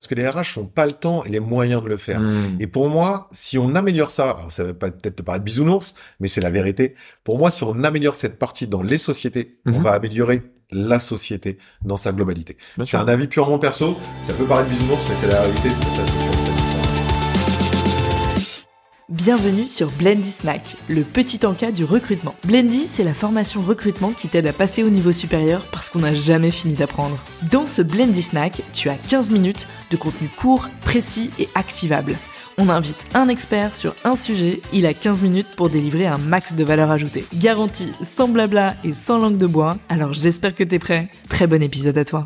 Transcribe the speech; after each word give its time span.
Parce 0.00 0.08
que 0.08 0.14
les 0.14 0.28
RH 0.28 0.58
n'ont 0.58 0.66
pas 0.66 0.86
le 0.86 0.92
temps 0.92 1.24
et 1.24 1.28
les 1.28 1.40
moyens 1.40 1.82
de 1.82 1.88
le 1.88 1.96
faire. 1.96 2.20
Hmm. 2.20 2.56
Et 2.60 2.68
pour 2.68 2.88
moi, 2.88 3.28
si 3.32 3.58
on 3.58 3.74
améliore 3.74 4.10
ça, 4.12 4.30
alors 4.30 4.52
ça 4.52 4.62
va 4.62 4.72
pas- 4.74 4.90
peut-être 4.92 5.16
te 5.16 5.22
paraître 5.22 5.44
bisounours, 5.44 5.94
mais 6.20 6.28
c'est 6.28 6.40
la 6.40 6.50
vérité. 6.50 6.94
Pour 7.24 7.36
moi, 7.38 7.50
si 7.50 7.64
on 7.64 7.82
améliore 7.82 8.14
cette 8.14 8.38
partie 8.38 8.68
dans 8.68 8.82
les 8.82 8.98
sociétés, 8.98 9.56
on 9.66 9.72
Mhm. 9.72 9.82
va 9.82 9.92
améliorer 9.94 10.42
la 10.70 11.00
société 11.00 11.58
dans 11.84 11.96
sa 11.96 12.12
globalité. 12.12 12.56
C'est 12.84 12.96
un 12.96 13.08
avis 13.08 13.26
purement 13.26 13.58
perso. 13.58 13.96
Ça 14.22 14.34
peut 14.34 14.44
paraître 14.44 14.68
bisounours, 14.70 15.02
mais 15.08 15.14
c'est 15.16 15.28
la 15.28 15.40
réalité. 15.40 15.70
C'est 15.70 15.82
ça 15.82 16.02
que 16.02 16.08
je 16.12 16.18
suis. 16.38 16.77
Bienvenue 19.10 19.66
sur 19.66 19.90
Blendy 19.92 20.30
Snack, 20.30 20.76
le 20.90 21.02
petit 21.02 21.46
encas 21.46 21.72
du 21.72 21.82
recrutement. 21.82 22.34
Blendy, 22.44 22.86
c'est 22.86 23.04
la 23.04 23.14
formation 23.14 23.62
recrutement 23.62 24.10
qui 24.10 24.28
t'aide 24.28 24.46
à 24.46 24.52
passer 24.52 24.82
au 24.82 24.90
niveau 24.90 25.12
supérieur 25.12 25.64
parce 25.72 25.88
qu'on 25.88 26.00
n'a 26.00 26.12
jamais 26.12 26.50
fini 26.50 26.74
d'apprendre. 26.74 27.18
Dans 27.50 27.66
ce 27.66 27.80
Blendy 27.80 28.20
Snack, 28.20 28.60
tu 28.74 28.90
as 28.90 28.96
15 28.96 29.30
minutes 29.30 29.66
de 29.90 29.96
contenu 29.96 30.28
court, 30.28 30.68
précis 30.82 31.30
et 31.38 31.48
activable. 31.54 32.16
On 32.58 32.68
invite 32.68 33.02
un 33.14 33.28
expert 33.28 33.74
sur 33.74 33.94
un 34.04 34.14
sujet, 34.14 34.60
il 34.74 34.84
a 34.84 34.92
15 34.92 35.22
minutes 35.22 35.56
pour 35.56 35.70
délivrer 35.70 36.06
un 36.06 36.18
max 36.18 36.54
de 36.54 36.64
valeur 36.64 36.90
ajoutée. 36.90 37.24
Garantie 37.32 37.92
sans 38.02 38.28
blabla 38.28 38.74
et 38.84 38.92
sans 38.92 39.16
langue 39.16 39.38
de 39.38 39.46
bois, 39.46 39.78
alors 39.88 40.12
j'espère 40.12 40.54
que 40.54 40.64
t'es 40.64 40.78
prêt. 40.78 41.08
Très 41.30 41.46
bon 41.46 41.62
épisode 41.62 41.96
à 41.96 42.04
toi. 42.04 42.24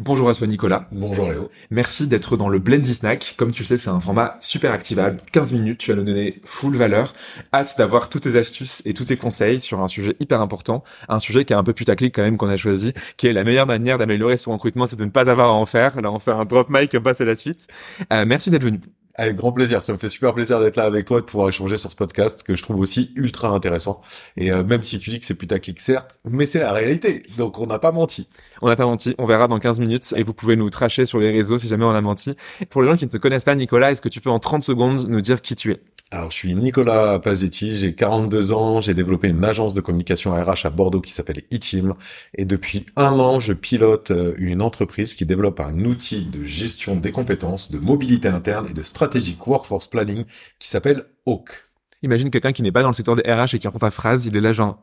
Bonjour 0.00 0.28
à 0.28 0.34
toi 0.34 0.48
Nicolas. 0.48 0.88
Bonjour 0.90 1.30
Léo. 1.30 1.52
Merci 1.70 2.08
d'être 2.08 2.36
dans 2.36 2.48
le 2.48 2.58
Blendy 2.58 2.94
Snack. 2.94 3.34
Comme 3.36 3.52
tu 3.52 3.62
le 3.62 3.68
sais, 3.68 3.76
c'est 3.76 3.90
un 3.90 4.00
format 4.00 4.36
super 4.40 4.72
activable. 4.72 5.18
15 5.30 5.52
minutes, 5.52 5.78
tu 5.78 5.92
vas 5.92 5.96
nous 5.96 6.02
donner 6.02 6.40
full 6.44 6.74
valeur. 6.74 7.14
Hâte 7.52 7.76
d'avoir 7.78 8.08
toutes 8.08 8.22
tes 8.22 8.34
astuces 8.34 8.82
et 8.86 8.94
tous 8.94 9.04
tes 9.04 9.16
conseils 9.16 9.60
sur 9.60 9.80
un 9.80 9.86
sujet 9.86 10.16
hyper 10.18 10.40
important. 10.40 10.82
Un 11.08 11.20
sujet 11.20 11.44
qui 11.44 11.52
est 11.52 11.56
un 11.56 11.62
peu 11.62 11.72
putaclic 11.72 12.12
quand 12.12 12.22
même 12.22 12.36
qu'on 12.36 12.48
a 12.48 12.56
choisi, 12.56 12.92
qui 13.16 13.28
est 13.28 13.32
la 13.32 13.44
meilleure 13.44 13.68
manière 13.68 13.96
d'améliorer 13.96 14.36
son 14.36 14.50
recrutement, 14.54 14.86
c'est 14.86 14.98
de 14.98 15.04
ne 15.04 15.10
pas 15.10 15.30
avoir 15.30 15.50
à 15.50 15.52
en 15.52 15.64
faire. 15.64 16.00
Là, 16.00 16.10
on 16.10 16.18
fait 16.18 16.32
un 16.32 16.44
drop 16.44 16.70
mic, 16.70 16.90
on 16.98 17.00
passe 17.00 17.20
à 17.20 17.24
la 17.24 17.36
suite. 17.36 17.68
Euh, 18.12 18.24
merci 18.26 18.50
d'être 18.50 18.64
venu. 18.64 18.80
Avec 19.16 19.36
grand 19.36 19.52
plaisir. 19.52 19.82
Ça 19.82 19.92
me 19.92 19.98
fait 19.98 20.08
super 20.08 20.34
plaisir 20.34 20.58
d'être 20.60 20.76
là 20.76 20.84
avec 20.84 21.04
toi 21.04 21.18
et 21.18 21.20
de 21.20 21.26
pouvoir 21.26 21.48
échanger 21.48 21.76
sur 21.76 21.90
ce 21.90 21.96
podcast 21.96 22.42
que 22.42 22.56
je 22.56 22.62
trouve 22.62 22.80
aussi 22.80 23.12
ultra 23.14 23.48
intéressant. 23.48 24.00
Et 24.36 24.52
euh, 24.52 24.64
même 24.64 24.82
si 24.82 24.98
tu 24.98 25.10
dis 25.10 25.20
que 25.20 25.26
c'est 25.26 25.36
putaclic, 25.36 25.80
certes, 25.80 26.18
mais 26.28 26.46
c'est 26.46 26.60
la 26.60 26.72
réalité. 26.72 27.22
Donc 27.36 27.58
on 27.58 27.66
n'a 27.66 27.78
pas 27.78 27.92
menti. 27.92 28.28
On 28.60 28.68
n'a 28.68 28.76
pas 28.76 28.86
menti, 28.86 29.14
on 29.18 29.24
verra 29.24 29.46
dans 29.46 29.58
15 29.58 29.80
minutes 29.80 30.14
et 30.16 30.22
vous 30.22 30.34
pouvez 30.34 30.56
nous 30.56 30.70
tracher 30.70 31.06
sur 31.06 31.18
les 31.18 31.30
réseaux 31.30 31.58
si 31.58 31.68
jamais 31.68 31.84
on 31.84 31.90
a 31.90 32.00
menti. 32.00 32.34
Pour 32.70 32.82
les 32.82 32.90
gens 32.90 32.96
qui 32.96 33.04
ne 33.04 33.10
te 33.10 33.18
connaissent 33.18 33.44
pas, 33.44 33.54
Nicolas, 33.54 33.92
est-ce 33.92 34.00
que 34.00 34.08
tu 34.08 34.20
peux 34.20 34.30
en 34.30 34.38
30 34.38 34.62
secondes 34.62 35.06
nous 35.08 35.20
dire 35.20 35.42
qui 35.42 35.54
tu 35.54 35.72
es? 35.72 35.80
Alors, 36.14 36.30
je 36.30 36.36
suis 36.36 36.54
Nicolas 36.54 37.18
Pazetti, 37.18 37.74
j'ai 37.74 37.92
42 37.92 38.52
ans, 38.52 38.80
j'ai 38.80 38.94
développé 38.94 39.26
une 39.30 39.44
agence 39.44 39.74
de 39.74 39.80
communication 39.80 40.32
RH 40.32 40.64
à 40.64 40.70
Bordeaux 40.70 41.00
qui 41.00 41.12
s'appelle 41.12 41.42
eTeam, 41.50 41.94
et 42.36 42.44
depuis 42.44 42.86
un 42.94 43.18
an, 43.18 43.40
je 43.40 43.52
pilote 43.52 44.12
euh, 44.12 44.32
une 44.38 44.62
entreprise 44.62 45.16
qui 45.16 45.26
développe 45.26 45.58
un 45.58 45.76
outil 45.80 46.24
de 46.26 46.44
gestion 46.44 46.94
des 46.94 47.10
compétences, 47.10 47.72
de 47.72 47.80
mobilité 47.80 48.28
interne 48.28 48.68
et 48.70 48.74
de 48.74 48.82
strategic 48.84 49.44
workforce 49.44 49.88
planning 49.88 50.24
qui 50.60 50.68
s'appelle 50.68 51.04
Hawk. 51.26 51.64
Imagine 52.04 52.30
quelqu'un 52.30 52.52
qui 52.52 52.62
n'est 52.62 52.70
pas 52.70 52.82
dans 52.82 52.90
le 52.90 52.94
secteur 52.94 53.16
des 53.16 53.22
RH 53.28 53.56
et 53.56 53.58
qui 53.58 53.66
entend 53.66 53.80
ta 53.80 53.90
phrase, 53.90 54.26
il 54.26 54.36
est 54.36 54.40
là 54.40 54.52
genre, 54.52 54.78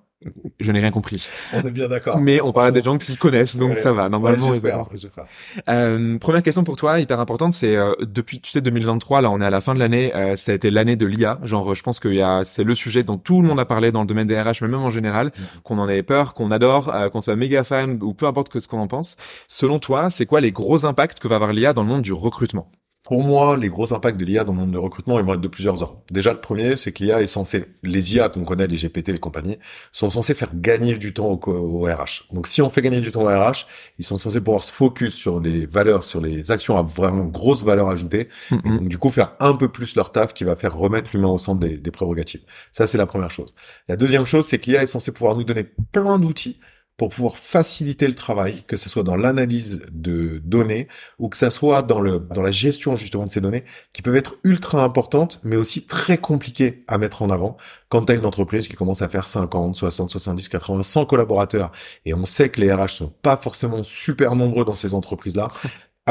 je 0.59 0.71
n'ai 0.71 0.79
rien 0.79 0.91
compris. 0.91 1.27
On 1.53 1.61
est 1.61 1.71
bien 1.71 1.87
d'accord. 1.87 2.19
Mais 2.19 2.41
on 2.41 2.51
parle 2.51 2.67
à 2.67 2.71
des 2.71 2.81
gens 2.81 2.97
qui 2.97 3.17
connaissent, 3.17 3.57
donc 3.57 3.71
Ouais. 3.71 3.75
ça 3.75 3.91
va. 3.91 4.09
Normalement, 4.09 4.45
Ouais, 4.47 4.51
j'espère. 4.51 5.25
Euh, 5.69 6.17
première 6.19 6.43
question 6.43 6.63
pour 6.63 6.77
toi, 6.77 6.99
hyper 6.99 7.19
importante, 7.19 7.53
c'est 7.53 7.75
euh, 7.75 7.91
depuis 8.01 8.39
tu 8.39 8.51
sais 8.51 8.61
2023, 8.61 9.21
là 9.21 9.29
on 9.31 9.41
est 9.41 9.45
à 9.45 9.49
la 9.49 9.61
fin 9.61 9.73
de 9.73 9.79
l'année, 9.79 10.13
euh, 10.15 10.35
ça 10.35 10.51
a 10.51 10.55
été 10.55 10.69
l'année 10.71 10.95
de 10.95 11.05
l'IA. 11.05 11.39
Genre, 11.43 11.73
je 11.75 11.81
pense 11.83 11.99
a, 12.21 12.43
c'est 12.43 12.63
le 12.63 12.75
sujet 12.75 13.03
dont 13.03 13.17
tout 13.17 13.41
le 13.41 13.47
monde 13.47 13.59
a 13.59 13.65
parlé 13.65 13.91
dans 13.91 14.01
le 14.01 14.07
domaine 14.07 14.27
des 14.27 14.39
RH, 14.39 14.61
mais 14.61 14.67
même 14.67 14.81
en 14.81 14.89
général, 14.89 15.27
Mm. 15.27 15.41
qu'on 15.63 15.79
en 15.79 15.89
ait 15.89 16.03
peur, 16.03 16.33
qu'on 16.33 16.51
adore, 16.51 16.93
euh, 16.93 17.09
qu'on 17.09 17.21
soit 17.21 17.35
méga 17.35 17.63
fan 17.63 17.97
ou 18.01 18.13
peu 18.13 18.27
importe 18.27 18.49
que 18.49 18.59
ce 18.59 18.67
qu'on 18.67 18.79
en 18.79 18.87
pense. 18.87 19.15
Selon 19.47 19.79
toi, 19.79 20.09
c'est 20.09 20.25
quoi 20.25 20.41
les 20.41 20.51
gros 20.51 20.85
impacts 20.85 21.19
que 21.19 21.27
va 21.27 21.35
avoir 21.35 21.53
l'IA 21.53 21.73
dans 21.73 21.83
le 21.83 21.87
monde 21.89 22.01
du 22.01 22.13
recrutement? 22.13 22.69
Pour 23.03 23.23
moi, 23.23 23.57
les 23.57 23.69
gros 23.69 23.93
impacts 23.93 24.19
de 24.19 24.25
l'IA 24.25 24.43
dans 24.43 24.53
le 24.53 24.59
monde 24.59 24.71
de 24.71 24.77
recrutement, 24.77 25.19
ils 25.19 25.25
vont 25.25 25.33
être 25.33 25.41
de 25.41 25.47
plusieurs 25.47 25.81
ordres. 25.81 26.03
Déjà, 26.11 26.33
le 26.33 26.39
premier, 26.39 26.75
c'est 26.75 26.91
que 26.91 27.03
l'IA 27.03 27.19
est 27.21 27.27
censé, 27.27 27.65
les 27.81 28.13
IA 28.13 28.29
qu'on 28.29 28.43
connaît, 28.43 28.67
les 28.67 28.77
GPT 28.77 29.09
et 29.09 29.17
compagnie, 29.17 29.57
sont 29.91 30.11
censés 30.11 30.35
faire 30.35 30.51
gagner 30.53 30.99
du 30.99 31.11
temps 31.11 31.31
au, 31.31 31.81
RH. 31.81 32.31
Donc, 32.31 32.45
si 32.45 32.61
on 32.61 32.69
fait 32.69 32.83
gagner 32.83 33.01
du 33.01 33.11
temps 33.11 33.23
au 33.23 33.27
RH, 33.27 33.65
ils 33.97 34.05
sont 34.05 34.19
censés 34.19 34.39
pouvoir 34.39 34.61
se 34.61 34.71
focus 34.71 35.15
sur 35.15 35.39
les 35.39 35.65
valeurs, 35.65 36.03
sur 36.03 36.21
les 36.21 36.51
actions 36.51 36.77
à 36.77 36.83
vraiment 36.83 37.25
grosse 37.25 37.63
valeur 37.63 37.89
ajoutée, 37.89 38.29
et 38.51 38.69
donc 38.69 38.87
du 38.87 38.99
coup 38.99 39.09
faire 39.09 39.33
un 39.39 39.53
peu 39.53 39.67
plus 39.67 39.95
leur 39.95 40.11
taf 40.11 40.33
qui 40.35 40.43
va 40.43 40.55
faire 40.55 40.75
remettre 40.75 41.09
l'humain 41.13 41.29
au 41.29 41.39
centre 41.39 41.59
des, 41.59 41.79
des 41.79 41.91
prérogatives. 41.91 42.41
Ça, 42.71 42.85
c'est 42.85 42.99
la 42.99 43.07
première 43.07 43.31
chose. 43.31 43.55
La 43.87 43.95
deuxième 43.95 44.25
chose, 44.25 44.45
c'est 44.45 44.59
que 44.59 44.69
l'IA 44.69 44.83
est 44.83 44.87
censée 44.87 45.11
pouvoir 45.11 45.35
nous 45.35 45.43
donner 45.43 45.65
plein 45.91 46.19
d'outils 46.19 46.59
pour 47.01 47.09
pouvoir 47.09 47.35
faciliter 47.35 48.05
le 48.07 48.13
travail, 48.13 48.61
que 48.67 48.77
ce 48.77 48.87
soit 48.87 49.01
dans 49.01 49.15
l'analyse 49.15 49.81
de 49.91 50.39
données 50.45 50.87
ou 51.17 51.29
que 51.29 51.37
ça 51.37 51.49
soit 51.49 51.81
dans 51.81 51.99
le 51.99 52.19
dans 52.19 52.43
la 52.43 52.51
gestion 52.51 52.95
justement 52.95 53.25
de 53.25 53.31
ces 53.31 53.41
données 53.41 53.63
qui 53.91 54.03
peuvent 54.03 54.15
être 54.15 54.35
ultra 54.43 54.83
importantes 54.83 55.39
mais 55.43 55.55
aussi 55.55 55.87
très 55.87 56.19
compliquées 56.19 56.83
à 56.87 56.99
mettre 56.99 57.23
en 57.23 57.31
avant 57.31 57.57
quand 57.89 58.05
tu 58.05 58.13
une 58.13 58.23
entreprise 58.23 58.67
qui 58.67 58.75
commence 58.75 59.01
à 59.01 59.09
faire 59.09 59.25
50, 59.25 59.75
60, 59.75 60.11
70, 60.11 60.47
80, 60.47 60.83
100 60.83 61.05
collaborateurs 61.07 61.71
et 62.05 62.13
on 62.13 62.25
sait 62.25 62.49
que 62.49 62.61
les 62.61 62.71
RH 62.71 62.89
sont 62.89 63.11
pas 63.23 63.35
forcément 63.35 63.83
super 63.83 64.35
nombreux 64.35 64.63
dans 64.63 64.75
ces 64.75 64.93
entreprises-là. 64.93 65.47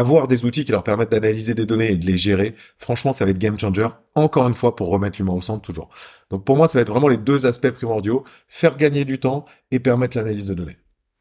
Avoir 0.01 0.29
des 0.29 0.47
outils 0.47 0.65
qui 0.65 0.73
leur 0.73 0.83
permettent 0.83 1.11
d'analyser 1.11 1.55
des 1.55 1.67
données 1.67 1.93
et 1.93 1.99
de 1.99 2.07
les 2.07 2.17
gérer, 2.17 2.55
franchement, 2.79 3.13
ça 3.13 3.27
va 3.27 3.33
être 3.33 3.39
game 3.39 3.59
changer, 3.61 3.87
encore 4.15 4.49
une 4.49 4.55
fois, 4.55 4.75
pour 4.75 4.89
remettre 4.89 5.19
l'humain 5.19 5.35
au 5.35 5.43
centre, 5.43 5.61
toujours. 5.61 5.91
Donc 6.31 6.43
pour 6.43 6.57
moi, 6.57 6.69
ça 6.69 6.79
va 6.79 6.81
être 6.81 6.91
vraiment 6.91 7.07
les 7.07 7.19
deux 7.19 7.45
aspects 7.45 7.69
primordiaux, 7.69 8.25
faire 8.49 8.79
gagner 8.79 9.05
du 9.05 9.21
temps 9.21 9.45
et 9.71 9.79
permettre 9.79 10.17
l'analyse 10.17 10.47
de 10.47 10.55
données. 10.55 10.79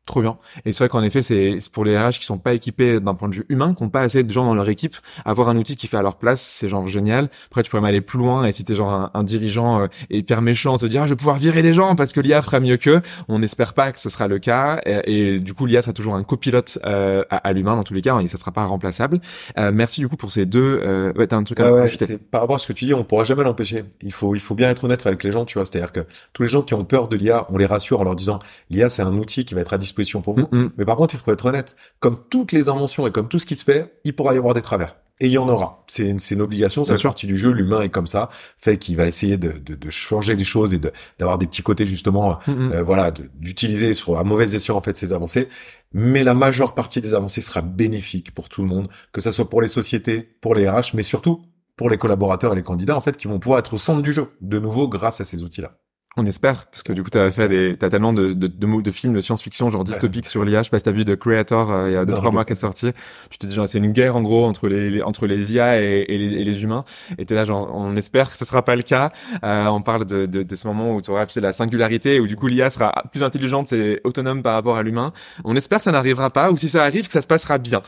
Trop 0.10 0.24
bien. 0.24 0.40
Et 0.66 0.72
c'est 0.72 0.80
vrai 0.80 0.90
qu'en 0.90 1.04
effet, 1.04 1.22
c'est 1.22 1.60
pour 1.72 1.86
les 1.86 1.96
RH 1.96 2.14
qui 2.14 2.26
sont 2.26 2.40
pas 2.40 2.56
équipés 2.56 3.00
d'un 3.00 3.14
point 3.14 3.30
de 3.30 3.36
vue 3.36 3.46
humain, 3.48 3.76
qui 3.76 3.84
n'ont 3.84 3.92
pas 3.92 4.02
assez 4.02 4.24
de 4.24 4.32
gens 4.32 4.44
dans 4.44 4.56
leur 4.56 4.68
équipe, 4.68 4.96
avoir 5.24 5.50
un 5.50 5.56
outil 5.56 5.76
qui 5.76 5.86
fait 5.86 5.98
à 5.98 6.02
leur 6.02 6.16
place, 6.16 6.42
c'est 6.42 6.68
genre 6.68 6.88
génial. 6.88 7.30
Après, 7.52 7.62
tu 7.62 7.70
pourrais 7.70 7.82
même 7.84 7.90
aller 7.90 8.02
plus 8.02 8.18
loin 8.18 8.44
et 8.46 8.52
si 8.52 8.64
t'es 8.64 8.74
genre 8.74 8.92
un, 8.92 9.12
un 9.14 9.24
dirigeant 9.24 9.82
euh, 9.82 9.88
hyper 10.10 10.42
méchant, 10.42 10.80
te 10.80 10.88
dire 10.88 11.04
ah, 11.04 11.06
je 11.06 11.12
vais 11.12 11.16
pouvoir 11.16 11.38
virer 11.38 11.62
des 11.62 11.74
gens 11.74 11.96
parce 11.96 12.12
que 12.12 12.22
l'IA 12.22 12.42
fera 12.42 12.60
mieux 12.60 12.78
qu'eux. 12.78 13.04
On 13.28 13.38
n'espère 13.38 13.76
pas 13.76 13.92
que 13.92 14.00
ce 14.00 14.10
sera 14.10 14.28
le 14.28 14.40
cas 14.40 14.82
et, 14.84 15.36
et 15.36 15.40
du 15.40 15.54
coup 15.54 15.68
l'IA 15.68 15.84
sera 15.84 15.94
toujours 15.94 16.16
un 16.16 16.24
copilote 16.24 16.80
euh, 16.88 17.24
à, 17.30 17.38
à 17.38 17.54
l'humain 17.54 17.76
dans 17.76 17.84
tous 17.84 17.94
les 17.94 18.02
cas 18.02 18.20
et 18.20 18.28
ça 18.28 18.38
sera 18.38 18.52
pas 18.52 18.66
remplaçable. 18.66 19.20
Euh, 19.60 19.72
merci 19.72 20.02
du 20.02 20.08
coup 20.08 20.18
pour 20.18 20.32
ces 20.32 20.48
deux. 20.48 20.82
Euh... 20.84 21.14
Ouais, 21.14 21.28
t'as 21.28 21.38
un 21.38 21.44
truc 21.44 21.60
à 21.60 21.72
Ouais, 21.72 21.82
ouais, 21.82 22.18
par 22.32 22.42
rapport 22.42 22.56
à 22.56 22.60
ce 22.60 22.66
que 22.66 22.74
tu 22.74 22.86
dis, 22.86 22.96
on 22.96 23.04
pourra 23.04 23.26
jamais 23.26 23.44
l'empêcher. 23.44 23.84
Il 24.02 24.12
faut, 24.12 24.34
il 24.34 24.42
faut 24.42 24.56
bien 24.56 24.72
être 24.72 24.86
honnête 24.86 25.06
avec 25.06 25.24
les 25.24 25.32
gens, 25.32 25.46
tu 25.46 25.60
vois. 25.60 25.66
C'est-à-dire 25.66 25.92
que 25.92 26.00
tous 26.34 26.42
les 26.42 26.50
gens 26.50 26.64
qui 26.64 26.74
ont 26.74 26.84
peur 26.84 27.08
de 27.10 27.16
l'IA, 27.16 27.46
on 27.50 27.58
les 27.58 27.68
rassure 27.68 28.00
en 28.00 28.04
leur 28.04 28.16
disant, 28.16 28.40
l'IA 28.72 28.90
c'est 28.90 29.04
un 29.04 29.14
outil 29.14 29.46
qui 29.46 29.54
va 29.54 29.62
être 29.62 29.74
à 29.74 29.78
disposition 29.78 29.99
pour 30.22 30.34
vous. 30.36 30.48
Mm, 30.52 30.64
mm. 30.64 30.72
Mais 30.78 30.86
par 30.86 30.96
contre, 30.96 31.16
il 31.16 31.20
faut 31.20 31.32
être 31.32 31.46
honnête. 31.46 31.76
Comme 32.00 32.18
toutes 32.30 32.52
les 32.52 32.70
inventions 32.70 33.08
et 33.08 33.12
comme 33.12 33.28
tout 33.28 33.40
ce 33.40 33.46
qui 33.46 33.56
se 33.56 33.64
fait, 33.64 33.94
il 34.04 34.16
pourra 34.16 34.34
y 34.34 34.38
avoir 34.38 34.54
des 34.54 34.62
travers. 34.62 34.96
Et 35.22 35.26
il 35.26 35.32
y 35.34 35.38
en 35.38 35.50
aura. 35.50 35.84
C'est 35.88 36.08
une, 36.08 36.20
c'est 36.20 36.36
une 36.36 36.42
obligation, 36.42 36.86
sûr. 36.86 37.02
partie 37.02 37.28
du 37.28 37.38
jeu. 37.38 37.52
L'humain 37.52 37.82
est 37.82 37.90
comme 37.90 38.08
ça, 38.08 38.30
fait 38.58 38.78
qu'il 38.78 38.96
va 38.96 39.06
essayer 39.06 39.38
de, 39.38 39.52
de, 39.52 39.76
de 39.76 39.90
changer 39.90 40.36
les 40.36 40.46
choses 40.46 40.74
et 40.74 40.78
de, 40.78 40.94
d'avoir 41.18 41.38
des 41.38 41.46
petits 41.46 41.62
côtés 41.62 41.86
justement, 41.86 42.40
Mm, 42.48 42.52
mm. 42.52 42.72
euh, 42.74 42.84
voilà, 42.84 43.12
d'utiliser 43.36 43.94
sur 43.94 44.18
un 44.20 44.24
mauvais 44.24 44.56
escient 44.56 44.76
en 44.76 44.82
fait 44.82 44.96
ces 44.96 45.14
avancées. 45.14 45.50
Mais 45.94 46.24
la 46.24 46.34
majeure 46.34 46.76
partie 46.76 47.02
des 47.02 47.14
avancées 47.14 47.42
sera 47.42 47.62
bénéfique 47.62 48.34
pour 48.34 48.48
tout 48.50 48.62
le 48.62 48.68
monde, 48.68 48.88
que 49.12 49.22
ça 49.22 49.32
soit 49.32 49.50
pour 49.50 49.62
les 49.62 49.68
sociétés, 49.68 50.22
pour 50.42 50.56
les 50.56 50.70
RH, 50.70 50.92
mais 50.94 51.02
surtout 51.02 51.42
pour 51.76 51.90
les 51.90 51.98
collaborateurs 51.98 52.54
et 52.54 52.56
les 52.56 52.64
candidats 52.64 52.96
en 52.98 53.02
fait 53.02 53.16
qui 53.16 53.28
vont 53.28 53.40
pouvoir 53.40 53.60
être 53.60 53.74
au 53.74 53.78
centre 53.78 54.02
du 54.02 54.14
jeu 54.14 54.28
de 54.42 54.60
nouveau 54.60 54.88
grâce 54.88 55.22
à 55.22 55.24
ces 55.24 55.44
outils-là. 55.44 55.78
On 56.20 56.26
espère, 56.26 56.66
parce 56.66 56.84
que 56.84 56.92
du 56.92 57.02
coup, 57.02 57.10
t'as, 57.10 57.30
t'as 57.32 57.90
tellement 57.90 58.12
de, 58.12 58.34
de, 58.34 58.48
de, 58.48 58.82
de 58.82 58.92
films 58.92 59.14
de 59.14 59.22
science-fiction, 59.22 59.70
genre 59.70 59.84
dystopiques 59.86 60.28
sur 60.28 60.44
l'IA. 60.44 60.60
Je 60.60 60.64
sais 60.66 60.70
pas 60.70 60.80
si 60.80 60.86
t'as 60.86 60.92
vu 60.92 61.06
The 61.06 61.16
Creator 61.16 61.72
euh, 61.72 61.90
il 61.90 61.94
y 61.94 61.96
a 61.96 62.04
deux, 62.04 62.12
Non, 62.12 62.18
trois 62.18 62.30
je 62.32 62.34
mois 62.34 62.46
qui 62.46 62.52
est 62.54 62.56
sorti. 62.56 62.92
Tu 63.30 63.38
te 63.38 63.46
dis, 63.46 63.54
genre, 63.54 63.68
c'est 63.70 63.78
une 63.78 63.92
guerre, 63.94 64.16
en 64.18 64.22
gros, 64.22 64.46
entre 64.46 64.68
les, 64.68 64.90
les- 64.90 65.02
entre 65.02 65.28
les 65.28 65.54
IA 65.54 65.82
et, 65.82 66.06
et 66.10 66.18
les, 66.18 66.34
et 66.34 66.44
les 66.44 66.64
humains. 66.64 66.84
Et 67.18 67.26
t'es 67.26 67.36
là, 67.36 67.46
genre, 67.46 67.72
on 67.74 67.96
espère 67.96 68.30
que 68.32 68.38
ce 68.38 68.44
sera 68.46 68.64
pas 68.66 68.76
le 68.76 68.82
cas. 68.82 69.12
Euh, 69.44 69.68
on 69.68 69.82
parle 69.82 70.06
de, 70.06 70.26
de, 70.26 70.44
de 70.44 70.56
ce 70.56 70.68
moment 70.68 70.94
où 70.96 71.02
tu 71.02 71.10
auras, 71.12 71.26
tu 71.26 71.34
sais, 71.34 71.42
la 71.42 71.54
singularité, 71.54 72.20
où 72.20 72.28
du 72.28 72.36
coup, 72.36 72.48
l'IA 72.48 72.70
sera 72.70 72.92
plus 73.12 73.24
intelligente 73.24 73.72
et 73.72 74.02
autonome 74.04 74.44
par 74.44 74.54
rapport 74.56 74.76
à 74.78 74.84
l'humain. 74.84 75.12
On 75.46 75.56
espère 75.56 75.78
que 75.78 75.86
ça 75.86 75.92
n'arrivera 75.92 76.30
pas, 76.30 76.52
ou 76.52 76.58
si 76.58 76.68
ça 76.68 76.84
arrive, 76.84 77.08
que 77.08 77.14
ça 77.14 77.22
se 77.22 77.28
passera 77.28 77.58
bien. 77.58 77.82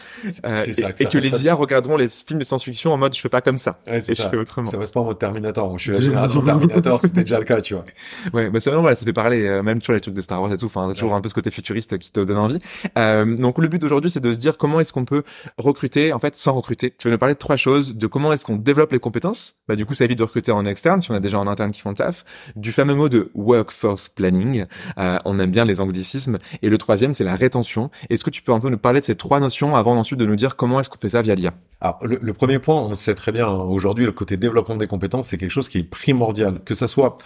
Euh, 0.46 0.56
C'est 0.58 0.74
ça, 0.74 0.90
et, 0.90 0.94
que 0.94 0.98
ça 1.00 1.04
et 1.06 1.08
que 1.12 1.18
les 1.18 1.44
IA 1.44 1.54
regarderont 1.54 1.98
les 1.98 2.08
films 2.08 2.40
de 2.40 2.44
science-fiction 2.46 2.94
en 2.94 2.98
mode, 2.98 3.14
je 3.16 3.20
fais 3.20 3.30
pas 3.30 3.42
comme 3.42 3.58
ça. 3.58 3.80
Ouais, 3.88 4.00
c'est 4.00 4.14
Et 4.14 4.16
je 4.16 4.22
ça. 4.22 4.30
fais 4.30 4.38
autrement. 4.38 4.70
Ça 4.70 4.78
reste 4.78 4.94
pas 4.94 5.02
en 5.02 5.06
mode 5.06 5.20
Terminator. 5.20 5.78
Je 5.78 5.84
suis 5.84 5.92
la 5.94 6.02
génération 6.02 6.42
Terminator, 6.42 7.02
c'était 7.02 7.22
déjà 7.22 7.40
le 7.40 7.46
cas, 7.46 7.62
tu 7.62 7.74
vois. 7.74 7.84
Ouais, 8.34 8.50
bah 8.50 8.60
c'est 8.60 8.70
vraiment 8.70 8.82
voilà, 8.84 8.96
ça 8.96 9.06
fait 9.06 9.14
parler 9.14 9.46
euh, 9.46 9.64
même 9.64 9.80
tu 9.82 9.88
vois 9.88 9.96
les 9.96 10.02
trucs 10.02 10.14
de 10.14 10.22
Star 10.22 10.42
Wars 10.42 10.52
et 10.54 10.58
tout. 10.58 10.66
Enfin, 10.66 10.88
t'as 10.88 10.94
toujours 10.94 11.12
Ouais. 11.12 11.18
un 11.18 11.22
peu 11.22 11.30
ce 11.30 11.34
côté 11.34 11.52
futuriste 11.52 11.98
qui 11.98 12.12
te 12.12 12.20
donne 12.20 12.38
envie. 12.38 12.60
Euh, 12.98 13.36
donc 13.36 13.58
le 13.58 13.68
but 13.68 13.80
d'aujourd'hui, 13.82 14.10
c'est 14.12 14.20
de 14.20 14.32
se 14.34 14.38
dire 14.40 14.58
comment 14.58 14.80
est-ce 14.80 14.94
qu'on 14.94 15.06
peut 15.06 15.24
recruter 15.58 16.14
en 16.14 16.20
fait 16.20 16.36
sans 16.36 16.54
recruter. 16.54 16.94
Tu 16.98 17.08
vas 17.08 17.12
nous 17.12 17.18
parler 17.18 17.34
de 17.36 17.40
trois 17.40 17.56
choses 17.58 17.96
de 17.96 18.08
comment 18.08 18.32
est-ce 18.34 18.46
qu'on 18.46 18.56
développe 18.56 18.92
les 18.92 19.00
compétences. 19.00 19.56
Bah 19.68 19.76
du 19.76 19.86
coup, 19.86 19.96
ça 19.96 20.06
évite 20.06 20.18
de 20.20 20.24
recruter 20.24 20.52
en 20.52 20.66
externe 20.66 21.02
si 21.02 21.12
on 21.12 21.16
a 21.16 21.20
déjà 21.20 21.40
en 21.40 21.48
interne 21.48 21.72
qui 21.72 21.82
font 21.82 21.90
le 21.90 21.96
taf. 21.96 22.24
Du 22.56 22.72
fameux 22.72 22.96
mot 22.96 23.10
de 23.10 23.32
workforce 23.36 24.10
planning. 24.10 24.66
Euh, 24.98 25.18
on 25.26 25.40
aime 25.40 25.52
bien 25.52 25.66
les 25.66 25.82
anglicismes. 25.82 26.38
Et 26.62 26.70
le 26.70 26.78
troisième, 26.78 27.14
c'est 27.14 27.24
la 27.24 27.36
rétention. 27.36 27.90
Est-ce 28.10 28.24
que 28.24 28.30
tu 28.30 28.42
peux 28.42 28.52
un 28.54 28.60
peu 28.60 28.70
nous 28.70 28.78
parler 28.78 29.00
de 29.00 29.06
ces 29.06 29.16
trois 29.16 29.40
notions 29.40 29.76
avant 29.76 29.96
ensuite 29.98 30.20
de 30.20 30.26
nous 30.26 30.36
dire 30.36 30.56
comment 30.56 30.80
est-ce 30.80 30.90
qu'on 30.90 30.98
fait 31.00 31.10
ça 31.10 31.22
via 31.22 31.36
l'IA 31.36 31.54
Alors, 31.82 32.00
le, 32.04 32.18
le 32.22 32.34
premier 32.34 32.60
point, 32.60 32.76
on 32.76 32.96
sait 32.96 33.16
très 33.16 33.32
bien, 33.32 33.48
hein, 33.48 33.54
aujourd'hui, 33.56 34.06
le 34.06 34.12
côté 34.12 34.38
développement 34.38 34.76
des 34.76 34.88
compétences, 34.88 35.30
c'est 35.30 35.38
quelque 35.38 35.52
chose 35.52 35.70
qui 35.70 35.80
est 35.80 35.84
primordial, 35.84 36.60
que 36.64 36.74
ça 36.74 36.88
soit 36.88 37.18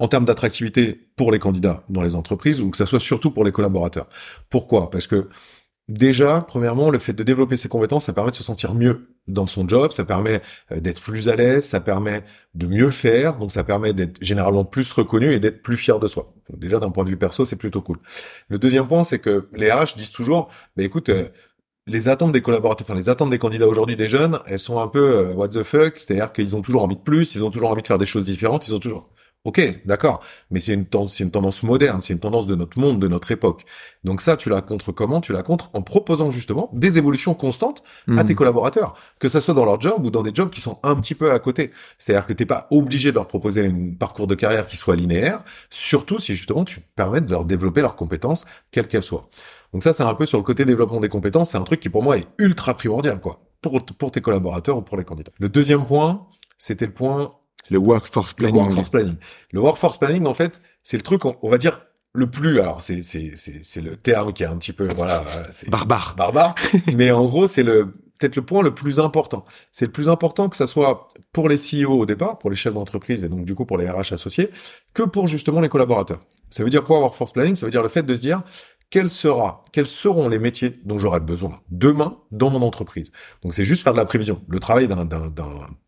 en 0.00 0.08
termes 0.08 0.24
d'attractivité 0.24 0.98
pour 1.14 1.30
les 1.30 1.38
candidats 1.38 1.84
dans 1.88 2.02
les 2.02 2.16
entreprises 2.16 2.60
ou 2.60 2.70
que 2.70 2.76
ça 2.76 2.86
soit 2.86 2.98
surtout 2.98 3.30
pour 3.30 3.44
les 3.44 3.52
collaborateurs. 3.52 4.08
Pourquoi? 4.48 4.90
Parce 4.90 5.06
que 5.06 5.28
Déjà, 5.90 6.44
premièrement, 6.46 6.88
le 6.88 7.00
fait 7.00 7.14
de 7.14 7.24
développer 7.24 7.56
ses 7.56 7.68
compétences, 7.68 8.04
ça 8.04 8.12
permet 8.12 8.30
de 8.30 8.36
se 8.36 8.44
sentir 8.44 8.74
mieux 8.74 9.08
dans 9.26 9.48
son 9.48 9.66
job, 9.66 9.90
ça 9.90 10.04
permet 10.04 10.40
euh, 10.70 10.78
d'être 10.78 11.00
plus 11.00 11.28
à 11.28 11.34
l'aise, 11.34 11.66
ça 11.66 11.80
permet 11.80 12.22
de 12.54 12.68
mieux 12.68 12.90
faire, 12.90 13.38
donc 13.38 13.50
ça 13.50 13.64
permet 13.64 13.92
d'être 13.92 14.22
généralement 14.22 14.64
plus 14.64 14.92
reconnu 14.92 15.34
et 15.34 15.40
d'être 15.40 15.64
plus 15.64 15.76
fier 15.76 15.98
de 15.98 16.06
soi. 16.06 16.32
Déjà, 16.56 16.78
d'un 16.78 16.90
point 16.92 17.02
de 17.02 17.10
vue 17.10 17.16
perso, 17.16 17.44
c'est 17.44 17.56
plutôt 17.56 17.82
cool. 17.82 17.96
Le 18.46 18.60
deuxième 18.60 18.86
point, 18.86 19.02
c'est 19.02 19.18
que 19.18 19.48
les 19.52 19.68
RH 19.68 19.96
disent 19.96 20.12
toujours, 20.12 20.48
bah 20.76 20.84
écoute, 20.84 21.08
euh, 21.08 21.28
les 21.88 22.08
attentes 22.08 22.30
des 22.30 22.42
collaborateurs, 22.42 22.86
enfin 22.88 22.96
les 22.96 23.08
attentes 23.08 23.30
des 23.30 23.40
candidats 23.40 23.66
aujourd'hui 23.66 23.96
des 23.96 24.08
jeunes, 24.08 24.38
elles 24.46 24.60
sont 24.60 24.78
un 24.78 24.86
peu 24.86 25.18
euh, 25.18 25.32
what 25.32 25.48
the 25.48 25.64
fuck, 25.64 25.98
c'est-à-dire 25.98 26.32
qu'ils 26.32 26.54
ont 26.54 26.62
toujours 26.62 26.84
envie 26.84 26.94
de 26.96 27.02
plus, 27.02 27.34
ils 27.34 27.42
ont 27.42 27.50
toujours 27.50 27.70
envie 27.70 27.82
de 27.82 27.86
faire 27.88 27.98
des 27.98 28.06
choses 28.06 28.26
différentes, 28.26 28.68
ils 28.68 28.74
ont 28.76 28.78
toujours 28.78 29.10
Ok, 29.46 29.58
d'accord, 29.86 30.22
mais 30.50 30.60
c'est 30.60 30.74
une, 30.74 30.84
tendance 30.84 31.62
moderne, 31.62 32.02
c'est 32.02 32.12
une 32.12 32.18
tendance 32.18 32.46
de 32.46 32.54
notre 32.54 32.78
monde, 32.78 33.00
de 33.00 33.08
notre 33.08 33.30
époque. 33.30 33.64
Donc 34.04 34.20
ça, 34.20 34.36
tu 34.36 34.50
la 34.50 34.60
contres 34.60 34.92
comment? 34.92 35.22
Tu 35.22 35.32
la 35.32 35.42
contres 35.42 35.70
en 35.72 35.80
proposant 35.80 36.28
justement 36.28 36.68
des 36.74 36.98
évolutions 36.98 37.32
constantes 37.32 37.82
à 38.18 38.24
tes 38.24 38.34
hmm. 38.34 38.36
collaborateurs, 38.36 38.94
que 39.18 39.30
ça 39.30 39.40
soit 39.40 39.54
dans 39.54 39.64
leur 39.64 39.80
job 39.80 40.04
ou 40.04 40.10
dans 40.10 40.22
des 40.22 40.32
jobs 40.34 40.50
qui 40.50 40.60
sont 40.60 40.78
un 40.82 40.94
petit 40.96 41.14
peu 41.14 41.32
à 41.32 41.38
côté. 41.38 41.70
C'est-à-dire 41.96 42.26
que 42.26 42.34
t'es 42.34 42.44
pas 42.44 42.66
obligé 42.70 43.12
de 43.12 43.14
leur 43.14 43.28
proposer 43.28 43.64
un 43.64 43.94
parcours 43.98 44.26
de 44.26 44.34
carrière 44.34 44.66
qui 44.66 44.76
soit 44.76 44.94
linéaire, 44.94 45.42
surtout 45.70 46.18
si 46.18 46.34
justement 46.34 46.66
tu 46.66 46.80
permets 46.94 47.22
de 47.22 47.30
leur 47.30 47.46
développer 47.46 47.80
leurs 47.80 47.96
compétences, 47.96 48.44
quelles 48.70 48.88
qu'elles 48.88 49.02
soient. 49.02 49.30
Donc 49.72 49.82
ça, 49.84 49.94
c'est 49.94 50.02
un 50.02 50.14
peu 50.14 50.26
sur 50.26 50.36
le 50.36 50.44
côté 50.44 50.66
développement 50.66 51.00
des 51.00 51.08
compétences, 51.08 51.52
c'est 51.52 51.58
un 51.58 51.64
truc 51.64 51.80
qui 51.80 51.88
pour 51.88 52.02
moi 52.02 52.18
est 52.18 52.26
ultra 52.36 52.74
primordial, 52.74 53.18
quoi, 53.20 53.40
pour, 53.62 53.82
pour 53.86 54.10
tes 54.10 54.20
collaborateurs 54.20 54.76
ou 54.76 54.82
pour 54.82 54.98
les 54.98 55.04
candidats. 55.04 55.32
Le 55.38 55.48
deuxième 55.48 55.86
point, 55.86 56.26
c'était 56.58 56.84
le 56.84 56.92
point 56.92 57.32
le 57.70 57.78
workforce 57.78 58.32
planning. 58.32 58.56
Le 58.56 58.60
workforce 58.60 58.88
planning. 58.88 59.16
Le 59.52 59.60
workforce 59.60 59.98
planning, 59.98 60.26
en 60.26 60.34
fait, 60.34 60.60
c'est 60.82 60.96
le 60.96 61.02
truc, 61.02 61.24
on, 61.24 61.48
va 61.48 61.58
dire, 61.58 61.80
le 62.12 62.28
plus, 62.28 62.60
alors 62.60 62.80
c'est 62.80 63.02
c'est 63.02 63.32
c'est 63.36 63.62
c'est 63.62 63.80
le 63.80 63.96
terme 63.96 64.32
qui 64.32 64.42
est 64.42 64.46
un 64.46 64.56
petit 64.56 64.72
peu 64.72 64.88
voilà 64.94 65.24
c'est 65.52 65.70
barbare 65.70 66.16
barbare 66.16 66.56
mais 66.92 67.12
en 67.12 67.24
gros 67.26 67.46
c'est 67.46 67.62
le 67.62 67.92
peut-être 68.18 68.34
le 68.34 68.42
point 68.42 68.64
le 68.64 68.74
plus 68.74 68.98
important 68.98 69.44
c'est 69.70 69.84
le 69.84 69.92
plus 69.92 70.08
important 70.08 70.48
que 70.48 70.56
ça 70.56 70.66
soit 70.66 71.06
pour 71.32 71.48
les 71.48 71.54
CEO 71.54 71.92
au 71.92 72.06
départ 72.06 72.40
pour 72.40 72.50
les 72.50 72.56
chefs 72.56 72.74
d'entreprise 72.74 73.22
et 73.22 73.28
donc 73.28 73.44
du 73.44 73.54
coup 73.54 73.64
pour 73.64 73.78
les 73.78 73.88
RH 73.88 74.14
associés 74.14 74.50
que 74.92 75.04
pour 75.04 75.28
justement 75.28 75.60
les 75.60 75.68
collaborateurs 75.68 76.18
ça 76.50 76.64
veut 76.64 76.70
dire 76.70 76.84
quoi 76.84 76.98
workforce 76.98 77.32
planning? 77.32 77.54
Ça 77.54 77.64
veut 77.66 77.72
dire 77.72 77.82
le 77.82 77.88
fait 77.88 78.02
de 78.02 78.14
se 78.14 78.20
dire 78.20 78.42
quel 78.90 79.08
sera, 79.08 79.64
quels 79.72 79.86
seront 79.86 80.28
les 80.28 80.40
métiers 80.40 80.80
dont 80.84 80.98
j'aurai 80.98 81.20
besoin 81.20 81.60
demain 81.70 82.18
dans 82.32 82.50
mon 82.50 82.60
entreprise. 82.62 83.12
Donc 83.42 83.54
c'est 83.54 83.64
juste 83.64 83.84
faire 83.84 83.92
de 83.92 83.98
la 83.98 84.04
prévision. 84.04 84.42
Le 84.48 84.58
travail 84.58 84.88
d'un 84.88 85.08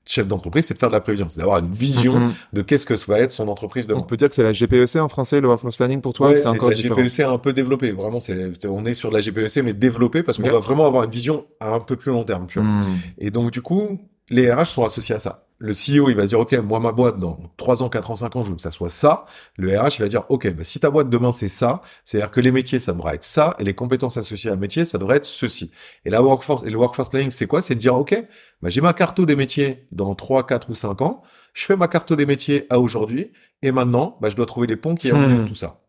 chef 0.07 0.29
d'entreprise, 0.29 0.67
c'est 0.67 0.75
de 0.75 0.79
faire 0.79 0.89
de 0.89 0.95
la 0.95 1.01
prévision, 1.01 1.29
c'est 1.29 1.41
d'avoir 1.41 1.59
une 1.59 1.71
vision 1.71 2.21
mm-hmm. 2.21 2.33
de 2.53 2.63
qu'est-ce 2.63 2.87
que 2.87 2.95
va 3.09 3.19
être 3.19 3.33
son 3.33 3.49
entreprise 3.49 3.89
demain. 3.89 4.01
On 4.01 4.05
peut 4.05 4.17
dire 4.17 4.29
que 4.29 4.35
c'est 4.37 4.45
la 4.45 4.53
GPEC 4.53 4.97
en 4.97 5.09
français, 5.09 5.41
le 5.41 5.49
workforce 5.49 5.77
planning 5.77 6.01
pour 6.01 6.13
toi, 6.13 6.37
c'est 6.37 6.47
encore 6.47 6.71
la 6.71 6.77
GPEC 6.77 7.21
un 7.21 7.39
peu 7.39 7.53
développé. 7.53 7.91
Vraiment, 7.91 8.21
c'est 8.21 8.53
on 8.67 8.85
est 8.85 8.95
sur 8.95 9.11
la 9.11 9.21
GPEC 9.21 9.65
mais 9.65 9.73
développé 9.73 10.23
parce 10.23 10.39
qu'on 10.39 10.49
doit 10.49 10.61
vraiment 10.61 10.87
avoir 10.87 11.03
une 11.03 11.11
vision 11.11 11.45
à 11.59 11.75
un 11.75 11.81
peu 11.81 11.97
plus 11.97 12.13
long 12.13 12.23
terme. 12.23 12.47
Tu 12.47 12.61
vois. 12.61 12.69
Mm. 12.69 12.85
Et 13.19 13.31
donc 13.31 13.51
du 13.51 13.63
coup, 13.63 13.99
les 14.31 14.53
RH 14.53 14.67
sont 14.67 14.85
associés 14.85 15.17
à 15.17 15.19
ça. 15.19 15.47
Le 15.62 15.75
CEO, 15.75 16.11
il 16.11 16.17
va 16.17 16.26
dire, 16.26 16.41
OK, 16.41 16.53
moi, 16.55 16.81
ma 16.81 16.91
boîte, 16.91 17.20
dans 17.20 17.38
3 17.56 17.85
ans, 17.85 17.88
4 17.88 18.11
ans, 18.11 18.14
5 18.17 18.35
ans, 18.35 18.43
je 18.43 18.50
veux 18.50 18.56
que 18.56 18.62
ça 18.62 18.73
soit 18.73 18.91
ça. 18.91 19.26
Le 19.56 19.79
RH, 19.79 19.99
il 19.99 20.03
va 20.03 20.09
dire, 20.09 20.25
OK, 20.29 20.53
bah, 20.53 20.64
si 20.64 20.81
ta 20.81 20.91
boîte 20.91 21.09
demain, 21.09 21.31
c'est 21.31 21.49
ça, 21.49 21.82
c'est-à-dire 22.05 22.32
que 22.32 22.41
les 22.41 22.50
métiers, 22.50 22.81
ça 22.81 22.93
devrait 22.93 23.14
être 23.14 23.23
ça, 23.23 23.55
et 23.61 23.64
les 23.64 23.73
compétences 23.73 24.17
associées 24.17 24.50
à 24.50 24.55
un 24.55 24.56
métier, 24.56 24.85
ça 24.85 24.99
devrait 24.99 25.19
être 25.19 25.25
ceci. 25.25 25.70
Et 26.05 26.11
la 26.11 26.20
workforce, 26.20 26.64
et 26.64 26.70
le 26.70 26.76
workforce 26.76 27.11
planning, 27.11 27.31
c'est 27.31 27.47
quoi? 27.47 27.62
C'est 27.62 27.76
de 27.76 27.79
dire, 27.79 27.94
OK, 27.94 28.12
bah, 28.61 28.70
j'ai 28.70 28.81
ma 28.81 28.93
carte 28.93 29.20
des 29.20 29.37
métiers 29.37 29.87
dans 29.93 30.17
3, 30.17 30.49
4 30.49 30.69
ou 30.69 30.75
5 30.75 31.00
ans. 31.00 31.23
Je 31.55 31.65
fais 31.65 31.76
ma 31.76 31.87
carte 31.87 32.12
des 32.12 32.26
métiers 32.26 32.67
à 32.69 32.81
aujourd'hui. 32.81 33.31
Et 33.62 33.70
maintenant, 33.70 34.19
bah, 34.20 34.31
je 34.31 34.35
dois 34.35 34.47
trouver 34.47 34.67
les 34.67 34.76
ponts 34.76 34.97
qui 34.97 35.12
hmm. 35.12 35.47
tout 35.47 35.55
ça. 35.55 35.85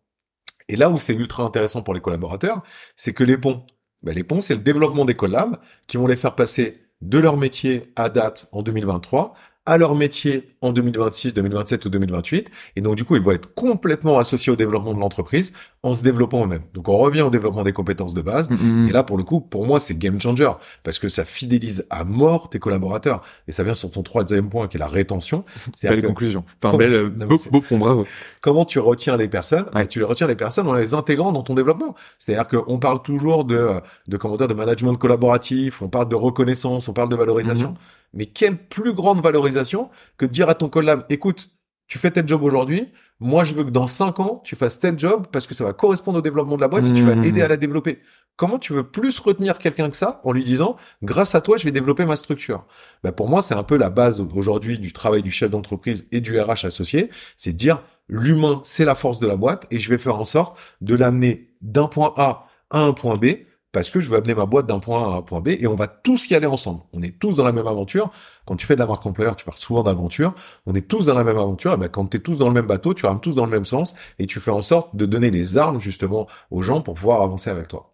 Et 0.70 0.76
là 0.76 0.92
où 0.92 1.00
c'est 1.00 1.16
ultra 1.16 1.44
intéressant 1.44 1.82
pour 1.82 1.96
les 1.96 2.00
collaborateurs, 2.00 2.62
c'est 2.96 3.14
que 3.14 3.24
les 3.24 3.40
ponts, 3.40 3.66
bah, 4.04 4.14
les 4.14 4.24
ponts, 4.24 4.42
c'est 4.42 4.54
le 4.54 4.62
développement 4.62 5.06
des 5.06 5.16
collabs 5.16 5.58
qui 5.88 5.98
vont 5.98 6.06
les 6.06 6.16
faire 6.16 6.36
passer 6.36 6.84
de 7.02 7.18
leur 7.18 7.38
métier 7.38 7.82
à 7.96 8.10
date 8.10 8.48
en 8.52 8.62
2023 8.62 9.34
à 9.66 9.78
leur 9.78 9.96
métier 9.96 10.48
en 10.62 10.74
2026, 10.74 11.34
2027 11.34 11.86
ou 11.86 11.90
2028. 11.90 12.50
Et 12.76 12.82
donc, 12.82 12.98
du 12.98 13.06
coup, 13.06 13.16
ils 13.16 13.22
vont 13.22 13.32
être 13.32 13.54
complètement 13.54 14.20
associés 14.20 14.52
au 14.52 14.58
développement 14.58 14.94
de 14.94 15.00
l'entreprise 15.00 15.54
en 15.84 15.94
se 15.94 16.04
développant 16.04 16.44
eux-mêmes. 16.44 16.64
Donc, 16.74 16.90
on 16.90 16.98
revient 16.98 17.22
au 17.22 17.30
développement 17.30 17.64
des 17.64 17.72
compétences 17.72 18.14
de 18.14 18.22
base. 18.22 18.50
Mm-hmm. 18.50 18.90
Et 18.90 18.92
là, 18.92 19.04
pour 19.04 19.18
le 19.18 19.24
coup, 19.24 19.40
pour 19.40 19.66
moi, 19.66 19.80
c'est 19.80 19.98
game 19.98 20.20
changer 20.20 20.52
parce 20.84 21.00
que 21.00 21.08
ça 21.08 21.24
fidélise 21.24 21.86
à 21.90 22.04
mort 22.04 22.50
tes 22.50 22.60
collaborateurs. 22.60 23.22
Et 23.48 23.54
ça 23.54 23.64
vient 23.64 23.74
sur 23.74 23.90
ton 23.90 24.04
troisième 24.04 24.50
point 24.50 24.68
qui 24.68 24.76
est 24.76 24.80
la 24.80 24.88
rétention. 24.88 25.46
C'est 25.78 25.90
belle 25.90 26.04
conclusion. 26.04 26.44
Enfin, 26.62 26.78
belle, 26.78 27.10
beau, 27.10 27.40
beau 27.52 27.62
point, 27.62 27.78
bravo. 27.78 28.06
Comment 28.42 28.66
tu 28.66 28.80
retiens 28.80 29.16
les 29.16 29.30
personnes? 29.30 29.66
Tu 29.90 30.00
les 30.00 30.06
retiens 30.06 30.28
les 30.28 30.36
personnes 30.36 30.68
en 30.68 30.74
les 30.74 30.94
intégrant 30.94 31.32
dans 31.32 31.42
ton 31.42 31.54
développement. 31.54 31.96
C'est-à-dire 32.20 32.48
qu'on 32.48 32.80
parle 32.80 33.02
toujours 33.02 33.46
de, 33.46 33.70
de 34.08 34.18
commentaires 34.18 34.48
de 34.48 34.54
management 34.54 34.96
collaboratif, 34.96 35.82
on 35.82 35.90
parle 35.90 36.10
de 36.10 36.16
reconnaissance, 36.16 36.88
on 36.90 36.94
parle 36.94 37.10
de 37.10 37.16
valorisation. 37.16 37.72
Mm-hmm. 37.72 38.03
Mais 38.14 38.26
quelle 38.26 38.58
plus 38.58 38.94
grande 38.94 39.22
valorisation 39.22 39.90
que 40.18 40.26
de 40.26 40.32
dire 40.32 40.50
à 40.50 40.56
ton 40.56 40.70
collab, 40.70 41.06
écoute, 41.10 41.50
tu 41.88 42.00
fais 42.00 42.12
tel 42.12 42.28
job 42.28 42.44
aujourd'hui, 42.44 42.92
moi 43.20 43.44
je 43.44 43.54
veux 43.54 43.64
que 43.64 43.70
dans 43.70 43.88
cinq 43.88 44.20
ans, 44.20 44.42
tu 44.44 44.56
fasses 44.56 44.80
tel 44.80 44.98
job 44.98 45.28
parce 45.32 45.48
que 45.48 45.54
ça 45.54 45.64
va 45.64 45.74
correspondre 45.74 46.20
au 46.20 46.22
développement 46.22 46.56
de 46.56 46.62
la 46.62 46.68
boîte 46.68 46.88
et 46.88 46.94
tu 46.94 47.04
vas 47.04 47.16
mmh. 47.16 47.24
aider 47.24 47.42
à 47.42 47.48
la 47.48 47.58
développer. 47.58 48.00
Comment 48.36 48.58
tu 48.58 48.74
veux 48.74 48.84
plus 48.84 49.20
retenir 49.20 49.60
quelqu'un 49.60 49.90
que 49.92 49.96
ça 49.96 50.20
en 50.24 50.32
lui 50.32 50.44
disant, 50.44 50.76
grâce 51.04 51.36
à 51.36 51.42
toi, 51.42 51.56
je 51.58 51.66
vais 51.66 51.72
développer 51.72 52.06
ma 52.06 52.16
structure? 52.16 52.66
Ben 53.04 53.12
Pour 53.12 53.30
moi, 53.30 53.44
c'est 53.44 53.54
un 53.54 53.62
peu 53.62 53.78
la 53.78 53.92
base 53.92 54.22
aujourd'hui 54.22 54.80
du 54.80 54.92
travail 54.92 55.22
du 55.22 55.30
chef 55.30 55.52
d'entreprise 55.52 56.08
et 56.12 56.20
du 56.20 56.40
RH 56.40 56.66
associé, 56.66 57.12
c'est 57.38 57.52
de 57.52 57.58
dire, 57.58 57.84
l'humain, 58.10 58.60
c'est 58.64 58.86
la 58.86 58.96
force 58.96 59.20
de 59.20 59.28
la 59.28 59.36
boîte 59.36 59.68
et 59.70 59.80
je 59.80 59.88
vais 59.90 60.00
faire 60.00 60.16
en 60.16 60.26
sorte 60.26 60.58
de 60.82 60.96
l'amener 60.96 61.50
d'un 61.62 61.88
point 61.88 62.14
A 62.18 62.48
à 62.72 62.80
un 62.80 62.94
point 62.94 63.18
B 63.18 63.26
parce 63.74 63.90
que 63.90 64.00
je 64.00 64.10
veux 64.10 64.16
amener 64.16 64.36
ma 64.36 64.46
boîte 64.46 64.68
d'un 64.68 64.80
point 64.80 65.04
A 65.04 65.16
à 65.16 65.18
un 65.18 65.22
point 65.22 65.42
B 65.42 65.50
et 65.50 65.68
on 65.68 65.76
va 65.76 65.88
tous 65.88 66.30
y 66.30 66.36
aller 66.36 66.46
ensemble. 66.46 66.82
On 66.94 67.02
est 67.02 67.20
tous 67.20 67.36
dans 67.36 67.44
la 67.44 67.52
même 67.52 67.68
aventure. 67.68 68.12
Quand 68.46 68.56
tu 68.56 68.66
fais 68.66 68.76
de 68.76 68.80
la 68.80 68.86
marque 68.86 69.06
employeur, 69.06 69.36
tu 69.36 69.44
parles 69.44 69.58
souvent 69.58 69.84
d'aventure. 69.84 70.34
On 70.68 70.76
est 70.76 70.88
tous 70.88 71.08
dans 71.08 71.16
la 71.16 71.24
même 71.24 71.38
aventure. 71.38 71.74
Et 71.74 71.78
ben, 71.78 71.90
quand 71.90 72.06
tu 72.06 72.18
es 72.18 72.20
tous 72.20 72.38
dans 72.38 72.48
le 72.48 72.54
même 72.54 72.68
bateau, 72.68 72.94
tu 72.94 73.06
rames 73.06 73.20
tous 73.20 73.36
dans 73.36 73.46
le 73.46 73.52
même 73.52 73.66
sens 73.66 73.96
et 74.20 74.28
tu 74.28 74.40
fais 74.40 74.52
en 74.52 74.62
sorte 74.62 74.96
de 74.96 75.06
donner 75.08 75.32
les 75.32 75.58
armes 75.58 75.80
justement 75.80 76.28
aux 76.52 76.62
gens 76.62 76.82
pour 76.82 76.94
pouvoir 76.94 77.24
avancer 77.24 77.50
avec 77.50 77.68
toi. 77.68 77.90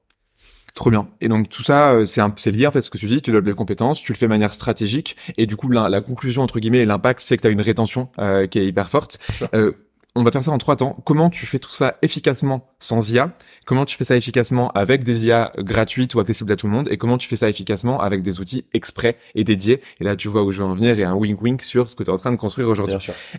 Trop 0.75 0.91
bien. 0.91 1.07
Et 1.21 1.29
donc 1.29 1.49
tout 1.49 1.63
ça, 1.63 1.91
euh, 1.91 2.05
c'est 2.05 2.21
c'est 2.37 2.51
lié 2.51 2.67
en 2.67 2.71
fait 2.71 2.81
ce 2.81 2.89
que 2.89 2.97
tu 2.97 3.07
dis. 3.07 3.21
Tu 3.21 3.31
développes 3.31 3.47
les 3.47 3.53
compétences, 3.53 4.01
tu 4.01 4.11
le 4.11 4.17
fais 4.17 4.27
de 4.27 4.29
manière 4.29 4.53
stratégique, 4.53 5.15
et 5.37 5.45
du 5.45 5.55
coup 5.55 5.69
la, 5.69 6.01
conclusion 6.01 6.43
entre 6.43 6.59
guillemets 6.59 6.79
et 6.79 6.85
l'impact, 6.85 7.21
c'est 7.21 7.37
que 7.37 7.41
tu 7.41 7.47
as 7.47 7.51
une 7.51 7.61
rétention 7.61 8.09
euh, 8.19 8.47
qui 8.47 8.59
est 8.59 8.65
hyper 8.65 8.89
forte. 8.89 9.19
Euh, 9.53 9.71
on 10.19 10.23
va 10.23 10.31
faire 10.31 10.43
ça 10.43 10.51
en 10.51 10.57
trois 10.57 10.75
temps. 10.75 10.97
Comment 11.05 11.29
tu 11.29 11.45
fais 11.45 11.59
tout 11.59 11.71
ça 11.71 11.95
efficacement 12.01 12.67
sans 12.79 13.09
IA 13.11 13.33
Comment 13.65 13.85
tu 13.85 13.95
fais 13.95 14.03
ça 14.03 14.17
efficacement 14.17 14.69
avec 14.71 15.03
des 15.03 15.27
IA 15.27 15.53
gratuites 15.59 16.13
ou 16.13 16.19
accessibles 16.19 16.51
à 16.51 16.57
tout 16.57 16.67
le 16.67 16.73
monde? 16.73 16.89
Et 16.91 16.97
comment 16.97 17.17
tu 17.17 17.29
fais 17.29 17.37
ça 17.37 17.47
efficacement 17.47 18.01
avec 18.01 18.21
des 18.21 18.41
outils 18.41 18.65
exprès 18.73 19.17
et 19.33 19.45
dédiés? 19.45 19.81
Et 20.01 20.03
là, 20.03 20.17
tu 20.17 20.27
vois 20.27 20.43
où 20.43 20.51
je 20.51 20.59
veux 20.59 20.65
en 20.65 20.73
venir 20.73 20.99
et 20.99 21.05
un 21.05 21.15
wink-wink 21.15 21.61
sur 21.61 21.89
ce 21.89 21.95
que 21.95 22.03
tu 22.03 22.09
es 22.09 22.13
en 22.13 22.17
train 22.17 22.31
de 22.31 22.35
construire 22.35 22.67
aujourd'hui. 22.67 22.97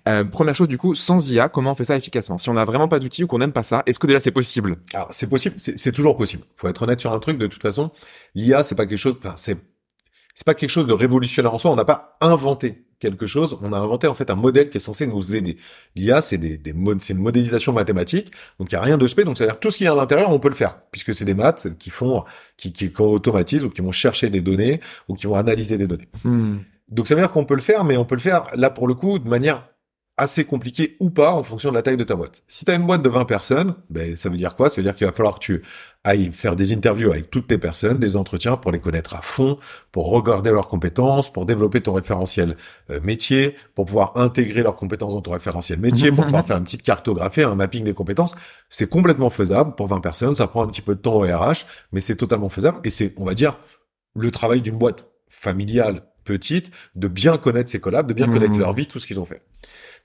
Euh, 0.08 0.24
première 0.24 0.54
chose, 0.54 0.68
du 0.68 0.78
coup, 0.78 0.94
sans 0.94 1.30
IA, 1.30 1.50
comment 1.50 1.72
on 1.72 1.74
fait 1.74 1.84
ça 1.84 1.96
efficacement? 1.96 2.38
Si 2.38 2.48
on 2.48 2.54
n'a 2.54 2.64
vraiment 2.64 2.88
pas 2.88 2.98
d'outils 2.98 3.24
ou 3.24 3.26
qu'on 3.26 3.38
n'aime 3.38 3.52
pas 3.52 3.62
ça, 3.62 3.82
est-ce 3.84 3.98
que 3.98 4.06
déjà 4.06 4.20
c'est 4.20 4.30
possible? 4.30 4.78
Alors, 4.94 5.08
c'est 5.10 5.28
possible, 5.28 5.56
c'est 5.58 5.92
toujours 5.92 6.16
possible. 6.16 6.44
Faut 6.56 6.68
être 6.68 6.82
honnête 6.82 7.00
sur 7.00 7.12
un 7.12 7.18
truc. 7.18 7.36
De 7.36 7.46
toute 7.46 7.62
façon, 7.62 7.90
l'IA, 8.34 8.62
c'est 8.62 8.74
pas 8.74 8.86
quelque 8.86 8.98
chose. 8.98 9.16
Enfin, 9.18 9.34
c'est 9.36 9.58
c'est 10.34 10.46
pas 10.46 10.54
quelque 10.54 10.70
chose 10.70 10.86
de 10.86 10.94
révolutionnaire 10.94 11.52
en 11.52 11.58
soi. 11.58 11.70
On 11.70 11.76
n'a 11.76 11.84
pas 11.84 12.16
inventé 12.22 12.86
quelque 13.00 13.26
chose. 13.26 13.58
On 13.62 13.72
a 13.72 13.78
inventé 13.78 14.06
en 14.06 14.14
fait 14.14 14.30
un 14.30 14.36
modèle 14.36 14.70
qui 14.70 14.76
est 14.76 14.80
censé 14.80 15.06
nous 15.06 15.34
aider. 15.34 15.56
L'IA, 15.96 16.22
c'est 16.22 16.38
des, 16.38 16.58
des 16.58 16.74
c'est 16.98 17.14
une 17.14 17.18
modélisation 17.18 17.72
mathématique. 17.72 18.30
Donc 18.58 18.70
il 18.70 18.74
y 18.74 18.78
a 18.78 18.80
rien 18.80 18.98
de 18.98 19.06
spé. 19.06 19.24
Donc 19.24 19.36
c'est 19.36 19.44
à 19.44 19.46
dire 19.48 19.58
tout 19.58 19.70
ce 19.70 19.78
qui 19.78 19.84
est 19.84 19.88
à 19.88 19.94
l'intérieur, 19.94 20.30
on 20.30 20.38
peut 20.38 20.48
le 20.48 20.54
faire 20.54 20.80
puisque 20.92 21.14
c'est 21.14 21.24
des 21.24 21.34
maths 21.34 21.76
qui 21.78 21.90
font, 21.90 22.24
qui, 22.56 22.72
qui, 22.72 22.92
automatisent 22.98 23.64
ou 23.64 23.70
qui 23.70 23.80
vont 23.80 23.92
chercher 23.92 24.30
des 24.30 24.40
données 24.40 24.80
ou 25.08 25.14
qui 25.14 25.26
vont 25.26 25.34
analyser 25.34 25.78
des 25.78 25.86
données. 25.86 26.08
Hmm. 26.22 26.58
Donc 26.88 27.06
ça 27.08 27.14
veut 27.14 27.20
dire 27.20 27.32
qu'on 27.32 27.44
peut 27.44 27.54
le 27.54 27.62
faire, 27.62 27.84
mais 27.84 27.96
on 27.96 28.04
peut 28.04 28.16
le 28.16 28.20
faire 28.20 28.46
là 28.54 28.70
pour 28.70 28.86
le 28.86 28.94
coup 28.94 29.18
de 29.18 29.28
manière 29.28 29.66
assez 30.20 30.44
compliqué 30.44 30.96
ou 31.00 31.08
pas 31.08 31.32
en 31.32 31.42
fonction 31.42 31.70
de 31.70 31.74
la 31.74 31.82
taille 31.82 31.96
de 31.96 32.04
ta 32.04 32.14
boîte. 32.14 32.42
Si 32.46 32.66
tu 32.66 32.70
as 32.70 32.74
une 32.74 32.86
boîte 32.86 33.02
de 33.02 33.08
20 33.08 33.24
personnes, 33.24 33.74
ben, 33.88 34.16
ça 34.16 34.28
veut 34.28 34.36
dire 34.36 34.54
quoi? 34.54 34.68
Ça 34.68 34.76
veut 34.76 34.82
dire 34.82 34.94
qu'il 34.94 35.06
va 35.06 35.12
falloir 35.12 35.34
que 35.36 35.40
tu 35.40 35.62
ailles 36.04 36.30
faire 36.30 36.56
des 36.56 36.74
interviews 36.74 37.10
avec 37.10 37.30
toutes 37.30 37.46
tes 37.46 37.56
personnes, 37.56 37.96
des 37.96 38.16
entretiens 38.16 38.58
pour 38.58 38.70
les 38.70 38.80
connaître 38.80 39.14
à 39.14 39.22
fond, 39.22 39.56
pour 39.92 40.10
regarder 40.10 40.50
leurs 40.50 40.68
compétences, 40.68 41.32
pour 41.32 41.46
développer 41.46 41.80
ton 41.80 41.94
référentiel 41.94 42.58
euh, 42.90 43.00
métier, 43.02 43.56
pour 43.74 43.86
pouvoir 43.86 44.12
intégrer 44.16 44.62
leurs 44.62 44.76
compétences 44.76 45.14
dans 45.14 45.22
ton 45.22 45.32
référentiel 45.32 45.80
métier, 45.80 46.12
pour 46.12 46.24
pouvoir 46.24 46.44
faire 46.46 46.58
une 46.58 46.64
petite 46.64 46.82
cartographie, 46.82 47.42
un 47.42 47.54
mapping 47.54 47.84
des 47.84 47.94
compétences. 47.94 48.34
C'est 48.68 48.90
complètement 48.90 49.30
faisable 49.30 49.74
pour 49.74 49.86
20 49.86 50.00
personnes, 50.00 50.34
ça 50.34 50.46
prend 50.46 50.62
un 50.62 50.68
petit 50.68 50.82
peu 50.82 50.94
de 50.94 51.00
temps 51.00 51.14
au 51.14 51.22
RH, 51.22 51.64
mais 51.92 52.00
c'est 52.00 52.16
totalement 52.16 52.50
faisable 52.50 52.78
et 52.84 52.90
c'est, 52.90 53.14
on 53.16 53.24
va 53.24 53.32
dire, 53.32 53.58
le 54.14 54.30
travail 54.30 54.60
d'une 54.60 54.76
boîte 54.76 55.08
familiale 55.30 56.02
petite, 56.24 56.70
de 56.94 57.08
bien 57.08 57.38
connaître 57.38 57.70
ses 57.70 57.80
collabs, 57.80 58.06
de 58.06 58.12
bien 58.12 58.28
connaître 58.28 58.54
mmh. 58.54 58.60
leur 58.60 58.74
vie, 58.74 58.86
tout 58.86 58.98
ce 58.98 59.06
qu'ils 59.06 59.18
ont 59.18 59.24
fait. 59.24 59.42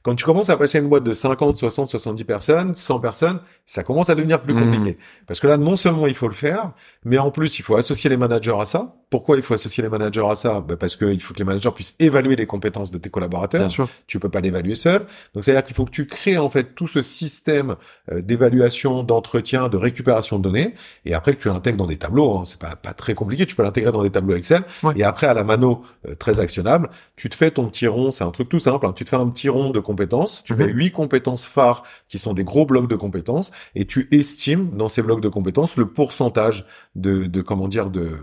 Quand 0.06 0.14
tu 0.14 0.24
commences 0.24 0.52
à 0.52 0.56
passer 0.58 0.78
une 0.78 0.88
boîte 0.88 1.04
de 1.04 1.14
50, 1.14 1.56
60, 1.58 1.90
70 1.90 2.24
personnes, 2.26 2.76
100 2.76 3.00
personnes, 3.00 3.40
ça 3.66 3.82
commence 3.82 4.12
à 4.12 4.16
devenir 4.16 4.40
plus 4.44 4.54
Mhm. 4.54 4.64
compliqué. 4.72 4.98
Parce 5.26 5.40
que 5.40 5.48
là, 5.48 5.58
non 5.58 5.76
seulement 5.76 6.06
il 6.06 6.14
faut 6.14 6.28
le 6.28 6.36
faire, 6.36 6.74
mais 7.04 7.18
en 7.18 7.32
plus, 7.32 7.58
il 7.58 7.64
faut 7.64 7.76
associer 7.76 8.08
les 8.12 8.18
managers 8.18 8.54
à 8.60 8.66
ça. 8.68 8.94
Pourquoi 9.10 9.36
il 9.38 9.42
faut 9.42 9.56
associer 9.56 9.82
les 9.82 9.90
managers 9.90 10.26
à 10.30 10.36
ça? 10.36 10.62
Bah 10.62 10.76
Parce 10.78 10.96
qu'il 10.96 11.20
faut 11.22 11.34
que 11.34 11.40
les 11.40 11.46
managers 11.46 11.72
puissent 11.74 11.96
évaluer 12.00 12.36
les 12.36 12.46
compétences 12.46 12.92
de 12.92 13.00
tes 13.00 13.10
collaborateurs. 13.10 13.62
Bien 13.62 13.70
sûr. 13.70 13.90
Tu 14.06 14.20
peux 14.20 14.30
pas 14.30 14.42
l'évaluer 14.42 14.76
seul. 14.76 15.08
Donc, 15.34 15.44
c'est-à-dire 15.44 15.64
qu'il 15.64 15.76
faut 15.76 15.86
que 15.86 15.92
tu 15.92 16.06
crées 16.06 16.38
en 16.38 16.52
fait 16.52 16.76
tout 16.76 16.86
ce 16.88 17.02
système 17.02 17.76
euh, 18.12 18.22
d'évaluation, 18.22 19.02
d'entretien, 19.02 19.70
de 19.70 19.78
récupération 19.78 20.38
de 20.38 20.44
données, 20.44 20.76
et 21.06 21.16
après 21.16 21.34
que 21.36 21.42
tu 21.42 21.48
l'intègres 21.48 21.78
dans 21.78 21.88
des 21.88 21.98
tableaux. 21.98 22.38
Hein. 22.38 22.44
C'est 22.46 22.60
pas 22.60 22.76
pas 22.76 22.94
très 22.94 23.16
compliqué. 23.16 23.48
Tu 23.48 23.56
peux 23.56 23.64
l'intégrer 23.64 23.92
dans 23.92 24.04
des 24.04 24.12
tableaux 24.12 24.36
Excel. 24.36 24.62
Ouais. 24.84 24.94
Et 24.98 25.04
après, 25.04 25.26
à 25.26 25.34
la 25.34 25.44
mano, 25.44 25.82
euh, 26.08 26.14
très 26.14 26.40
actionnable, 26.40 26.90
tu 27.16 27.28
te 27.30 27.34
fais 27.36 27.50
ton 27.50 27.66
petit 27.68 27.88
rond. 27.88 28.12
C'est 28.12 28.24
un 28.24 28.30
truc 28.32 28.50
tout 28.50 28.60
simple. 28.60 28.86
hein. 28.86 28.94
Tu 28.96 29.04
te 29.06 29.10
fais 29.10 29.16
un 29.16 29.28
petit 29.30 29.50
rond 29.50 29.72
de 29.72 29.80
compétences. 29.80 29.95
Tu 30.44 30.54
Mhm. 30.54 30.60
mets 30.66 30.72
huit 30.72 30.92
compétences 30.92 31.46
phares 31.46 31.84
qui 32.08 32.20
sont 32.20 32.34
des 32.34 32.44
gros 32.44 32.66
blocs 32.66 32.88
de 32.90 32.96
compétences, 32.96 33.52
et 33.76 33.86
tu 33.86 34.08
estimes 34.12 34.72
dans 34.78 34.88
ces 34.90 35.02
blocs 35.02 35.22
de 35.22 35.30
compétences 35.30 35.78
le 35.78 35.88
pourcentage 35.88 36.66
de, 36.96 37.26
de 37.26 37.42
comment 37.42 37.68
dire 37.68 37.90
de, 37.90 38.20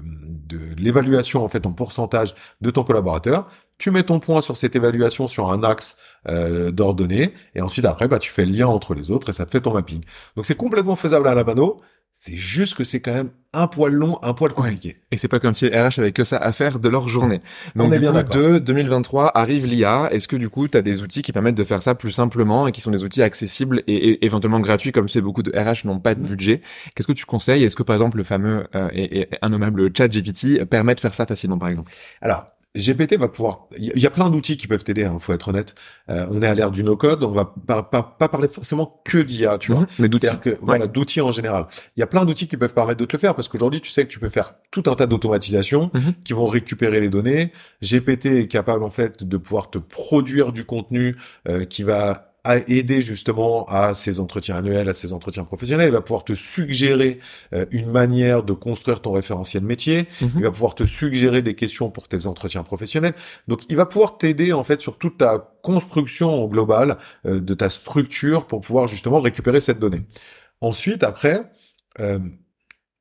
de 0.48 0.58
l'évaluation 0.76 1.44
en 1.44 1.48
fait 1.48 1.66
en 1.66 1.72
pourcentage 1.72 2.34
de 2.60 2.70
ton 2.70 2.84
collaborateur. 2.84 3.48
Tu 3.78 3.90
mets 3.90 4.02
ton 4.04 4.20
point 4.20 4.40
sur 4.40 4.56
cette 4.56 4.76
évaluation 4.76 5.26
sur 5.26 5.50
un 5.50 5.64
axe 5.64 5.96
euh, 6.28 6.70
d'ordonnées 6.70 7.32
et 7.56 7.60
ensuite 7.62 7.84
après 7.84 8.06
bah 8.06 8.18
tu 8.20 8.30
fais 8.30 8.44
le 8.44 8.52
lien 8.52 8.66
entre 8.68 8.94
les 8.94 9.10
autres 9.10 9.30
et 9.30 9.32
ça 9.32 9.44
te 9.46 9.50
fait 9.50 9.60
ton 9.60 9.72
mapping. 9.72 10.02
Donc 10.36 10.46
c'est 10.46 10.54
complètement 10.54 10.94
faisable 10.94 11.26
à 11.26 11.34
la 11.34 11.42
mano. 11.42 11.78
C'est 12.14 12.36
juste 12.36 12.74
que 12.76 12.84
c'est 12.84 13.00
quand 13.00 13.12
même 13.14 13.30
un 13.52 13.66
poil 13.66 13.92
long, 13.92 14.18
un 14.22 14.32
poil 14.32 14.52
compliqué. 14.52 14.96
Et 15.10 15.16
c'est 15.16 15.26
pas 15.28 15.40
comme 15.40 15.54
si 15.54 15.68
les 15.68 15.76
RH 15.76 15.98
avaient 15.98 16.12
que 16.12 16.22
ça 16.22 16.36
à 16.36 16.52
faire 16.52 16.78
de 16.78 16.88
leur 16.88 17.08
journée. 17.08 17.40
Donc, 17.74 17.88
On 17.88 17.92
est 17.92 17.96
du 17.96 18.00
bien 18.00 18.12
coup, 18.22 18.32
de 18.38 18.58
2023 18.60 19.36
arrive 19.36 19.66
l'IA. 19.66 20.08
Est-ce 20.12 20.28
que, 20.28 20.36
du 20.36 20.48
coup, 20.48 20.68
tu 20.68 20.78
as 20.78 20.82
des 20.82 21.02
outils 21.02 21.22
qui 21.22 21.32
permettent 21.32 21.56
de 21.56 21.64
faire 21.64 21.82
ça 21.82 21.96
plus 21.96 22.12
simplement 22.12 22.68
et 22.68 22.72
qui 22.72 22.80
sont 22.80 22.92
des 22.92 23.02
outils 23.02 23.22
accessibles 23.22 23.82
et, 23.88 23.94
et 24.10 24.24
éventuellement 24.24 24.60
gratuits, 24.60 24.92
comme 24.92 25.08
sais, 25.08 25.20
beaucoup 25.20 25.42
de 25.42 25.50
RH 25.50 25.84
n'ont 25.86 25.98
pas 25.98 26.14
de 26.14 26.20
Mhm. 26.20 26.26
budget? 26.26 26.60
Qu'est-ce 26.94 27.08
que 27.08 27.12
tu 27.12 27.26
conseilles? 27.26 27.64
Est-ce 27.64 27.74
que, 27.76 27.82
par 27.82 27.96
exemple, 27.96 28.18
le 28.18 28.24
fameux 28.24 28.66
euh, 28.76 28.88
et, 28.92 29.22
et 29.22 29.28
innommable 29.42 29.90
ChatGPT 29.96 30.64
permet 30.64 30.94
de 30.94 31.00
faire 31.00 31.14
ça 31.14 31.26
facilement, 31.26 31.58
par 31.58 31.70
exemple? 31.70 31.90
Alors, 32.20 32.46
GPT 32.74 33.16
va 33.18 33.28
pouvoir. 33.28 33.66
Il 33.78 33.98
y 33.98 34.06
a- 34.06 34.10
plein 34.10 34.30
d'outils 34.30 34.56
qui 34.56 34.66
peuvent 34.66 34.82
t'aider. 34.84 35.04
Hein, 35.04 35.16
faut 35.18 35.32
être 35.34 35.48
honnête. 35.48 35.74
Euh, 36.08 36.26
on 36.30 36.40
est 36.42 36.46
à 36.46 36.54
l'ère 36.54 36.70
du 36.70 36.84
no-code. 36.84 37.22
On 37.22 37.30
va 37.32 37.44
pas, 37.66 37.82
pas, 37.82 38.02
pas 38.02 38.28
parler 38.28 38.48
forcément 38.48 39.02
que 39.04 39.18
d'IA, 39.18 39.58
tu 39.58 39.72
vois. 39.72 39.82
Mhm. 39.82 39.86
Mais 39.98 40.08
d'outils. 40.08 40.26
Que 40.40 40.56
voilà, 40.62 40.86
d'outils 40.86 41.20
en 41.20 41.30
général. 41.30 41.66
Il 41.96 42.00
y 42.00 42.02
a 42.02 42.06
plein 42.06 42.24
d'outils 42.24 42.48
qui 42.48 42.56
peuvent 42.56 42.72
permettre 42.74 43.00
de 43.00 43.04
te 43.04 43.14
le 43.14 43.20
faire 43.20 43.34
parce 43.34 43.48
qu'aujourd'hui, 43.48 43.80
tu 43.82 43.90
sais 43.90 44.04
que 44.04 44.10
tu 44.10 44.18
peux 44.18 44.28
faire 44.30 44.54
tout 44.70 44.82
un 44.86 44.94
tas 44.94 45.06
d'automatisations 45.06 45.90
Mhm. 45.92 46.14
qui 46.24 46.32
vont 46.32 46.46
récupérer 46.46 47.00
les 47.00 47.10
données. 47.10 47.52
GPT 47.82 48.26
est 48.40 48.48
capable 48.48 48.84
en 48.84 48.90
fait 48.90 49.22
de 49.24 49.36
pouvoir 49.36 49.68
te 49.70 49.78
produire 49.78 50.52
du 50.52 50.64
contenu 50.64 51.16
euh, 51.48 51.64
qui 51.64 51.82
va 51.82 52.31
à 52.44 52.56
aider 52.56 53.02
justement 53.02 53.66
à 53.68 53.94
ces 53.94 54.18
entretiens 54.18 54.56
annuels, 54.56 54.88
à 54.88 54.94
ces 54.94 55.12
entretiens 55.12 55.44
professionnels. 55.44 55.88
Il 55.88 55.92
va 55.92 56.00
pouvoir 56.00 56.24
te 56.24 56.34
suggérer 56.34 57.20
euh, 57.54 57.66
une 57.70 57.90
manière 57.90 58.42
de 58.42 58.52
construire 58.52 59.00
ton 59.00 59.12
référentiel 59.12 59.62
métier. 59.62 60.08
Mhm. 60.20 60.30
Il 60.36 60.42
va 60.42 60.50
pouvoir 60.50 60.74
te 60.74 60.84
suggérer 60.84 61.42
des 61.42 61.54
questions 61.54 61.90
pour 61.90 62.08
tes 62.08 62.26
entretiens 62.26 62.64
professionnels. 62.64 63.14
Donc, 63.46 63.60
il 63.68 63.76
va 63.76 63.86
pouvoir 63.86 64.18
t'aider 64.18 64.52
en 64.52 64.64
fait 64.64 64.80
sur 64.80 64.98
toute 64.98 65.18
ta 65.18 65.52
construction 65.62 66.46
globale 66.48 66.98
euh, 67.26 67.40
de 67.40 67.54
ta 67.54 67.70
structure 67.70 68.46
pour 68.46 68.60
pouvoir 68.60 68.88
justement 68.88 69.20
récupérer 69.20 69.60
cette 69.60 69.78
donnée. 69.78 70.02
Ensuite, 70.60 71.04
après, 71.04 71.42
euh, 72.00 72.18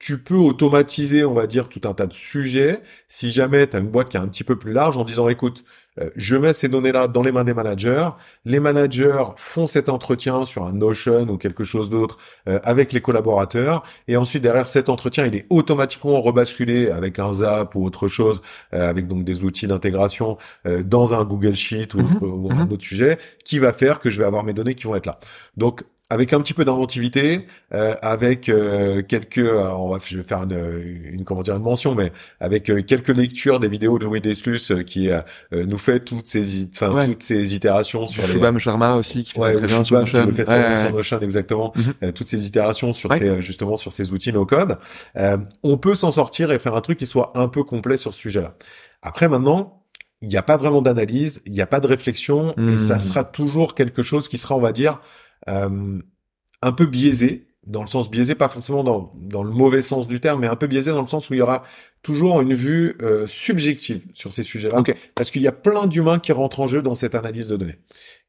tu 0.01 0.17
peux 0.17 0.36
automatiser, 0.36 1.24
on 1.25 1.36
va 1.36 1.46
dire, 1.46 1.70
tout 1.70 1.81
un 1.88 1.93
tas 1.93 2.08
de 2.08 2.13
sujets 2.13 2.81
si 3.08 3.29
jamais 3.29 3.67
tu 3.67 3.77
as 3.77 3.79
une 3.79 3.88
boîte 3.88 4.10
qui 4.10 4.17
est 4.17 4.20
un 4.20 4.27
petit 4.27 4.43
peu 4.43 4.58
plus 4.58 4.74
large 4.74 4.98
en 4.98 5.03
disant, 5.03 5.29
écoute, 5.29 5.63
euh, 6.00 6.10
je 6.15 6.36
mets 6.38 6.53
ces 6.53 6.70
données-là 6.70 7.08
dans 7.08 7.22
les 7.22 7.31
mains 7.31 7.43
des 7.43 7.53
managers, 7.53 8.10
les 8.46 8.60
managers 8.60 9.25
font 9.36 9.67
cet 9.67 9.89
entretien 9.89 10.46
sur 10.46 10.65
un 10.65 10.74
Notion 10.74 11.27
ou 11.29 11.38
quelque 11.38 11.63
chose 11.63 11.91
d'autre 11.91 12.17
euh, 12.50 12.60
avec 12.63 12.93
les 12.93 13.01
collaborateurs, 13.01 13.84
et 14.08 14.17
ensuite 14.17 14.41
derrière 14.41 14.65
cet 14.65 14.89
entretien, 14.89 15.27
il 15.27 15.36
est 15.36 15.46
automatiquement 15.51 16.20
rebasculé 16.20 16.89
avec 16.89 17.20
un 17.20 17.34
Zap 17.34 17.75
ou 17.75 17.86
autre 17.86 18.08
chose, 18.08 18.41
euh, 18.74 18.89
avec 18.89 19.08
donc 19.08 19.24
des 19.24 19.43
outils 19.43 19.67
d'intégration 19.67 20.38
dans 20.86 21.13
un 21.13 21.24
Google 21.25 21.53
Sheet 21.55 21.93
ou, 21.93 22.00
Mhm. 22.00 22.17
ou 22.22 22.51
un 22.51 22.67
autre 22.70 22.84
sujet, 22.84 23.20
qui 23.46 23.60
va 23.60 23.72
faire 23.72 24.00
que 24.00 24.10
je 24.10 24.17
vais 24.17 24.25
avoir 24.25 24.43
mes 24.43 24.53
données 24.53 24.74
qui 24.74 24.86
vont 24.86 24.96
être 24.96 25.05
là. 25.05 25.20
Donc 25.58 25.84
avec 26.12 26.34
un 26.34 26.41
petit 26.41 26.53
peu 26.53 26.65
d'inventivité, 26.65 27.48
euh, 27.74 27.96
avec 28.01 28.50
euh, 28.50 29.01
quelques, 29.01 29.38
alors, 29.38 29.86
on 29.86 29.89
va, 29.94 30.00
je 30.06 30.18
vais 30.18 30.24
faire 30.24 30.44
une, 30.44 30.82
une 31.13 31.24
comment 31.24 31.41
dire 31.41 31.56
une 31.56 31.63
mention, 31.63 31.96
mais 31.96 32.12
avec 32.41 32.70
euh, 32.70 32.82
quelques 32.82 33.15
lectures 33.15 33.62
des 33.62 33.70
vidéos 33.70 33.98
de 33.98 34.03
Louis 34.03 34.20
Deslus 34.20 34.60
euh, 34.72 34.84
qui 34.84 35.10
euh, 35.10 35.22
euh, 35.53 35.65
nous 35.65 35.77
fait 35.77 36.01
toutes 36.01 36.27
ces, 36.27 36.65
enfin 36.75 36.91
Ouais. 36.94 37.06
toutes 37.08 37.24
ces 37.24 37.56
itérations 37.56 38.08
sur 38.08 38.24
les, 38.24 38.27
Shubham 38.34 38.60
Sharma 38.60 38.96
aussi, 38.96 39.24
qui 39.24 39.32
fait 39.32 39.39
Ouais, 39.39 39.51
très 39.53 39.62
bien 39.68 39.84
sur 39.84 39.86
Shubham 39.86 40.03
qui 40.03 40.13
Notion. 40.15 40.27
le 40.27 40.34
fait 40.34 40.44
très 40.44 40.60
Ouais, 40.62 40.72
bien 40.74 40.75
sur. 40.86 40.91
Notion, 40.94 41.20
exactement. 41.22 41.74
Euh, 42.03 42.12
toutes 42.12 42.27
ces 42.27 42.46
itérations 42.46 42.91
sur 42.91 43.13
ces, 43.13 43.30
euh, 43.30 43.39
justement, 43.39 43.77
sur 43.77 43.94
ces 43.94 44.12
outils 44.12 44.34
no 44.34 44.46
code. 44.46 44.77
Euh, 45.15 45.38
on 45.63 45.77
peut 45.77 45.96
s'en 45.96 46.12
sortir 46.12 46.51
et 46.51 46.60
faire 46.60 46.75
un 46.75 46.82
truc 46.82 47.00
qui 47.00 47.06
soit 47.08 47.32
un 47.36 47.48
peu 47.48 47.63
complet 47.63 47.96
sur 47.96 48.13
ce 48.13 48.20
sujet-là. 48.20 48.56
Après, 49.01 49.30
maintenant, 49.30 49.82
il 50.22 50.27
n'y 50.27 50.36
a 50.38 50.44
pas 50.44 50.58
vraiment 50.58 50.82
d'analyse, 50.82 51.41
il 51.46 51.53
n'y 51.53 51.62
a 51.62 51.68
pas 51.68 51.80
de 51.80 51.88
réflexion, 51.88 52.53
et 52.58 52.77
ça 52.77 53.00
sera 53.00 53.24
toujours 53.24 53.75
quelque 53.75 54.03
chose 54.03 54.27
qui 54.27 54.38
sera, 54.38 54.56
on 54.56 54.60
va 54.62 54.72
dire, 54.74 55.00
euh, 55.00 55.30
un 55.48 56.71
peu 56.71 56.86
biaisé, 56.86 57.48
dans 57.65 57.81
le 57.81 57.88
sens 57.88 58.10
biaisé, 58.10 58.36
pas 58.36 58.50
forcément 58.50 58.83
dans, 58.83 59.12
dans 59.15 59.43
le 59.43 59.51
mauvais 59.51 59.81
sens 59.81 60.07
du 60.07 60.19
terme, 60.19 60.41
mais 60.41 60.48
un 60.48 60.55
peu 60.55 60.67
biaisé 60.67 60.91
dans 60.91 61.01
le 61.01 61.07
sens 61.07 61.29
où 61.29 61.33
il 61.33 61.38
y 61.38 61.41
aura 61.41 61.63
toujours 62.01 62.41
une 62.41 62.53
vue 62.53 62.95
euh, 63.01 63.27
subjective 63.27 64.03
sur 64.13 64.33
ces 64.33 64.43
sujets-là, 64.43 64.77
parce 65.15 65.29
qu'il 65.31 65.41
y 65.43 65.48
a 65.48 65.51
plein 65.51 65.86
d'humains 65.88 66.19
qui 66.19 66.31
rentrent 66.31 66.60
en 66.60 66.67
jeu 66.67 66.81
dans 66.81 66.95
cette 66.95 67.13
analyse 67.15 67.48
de 67.48 67.57
données. 67.57 67.77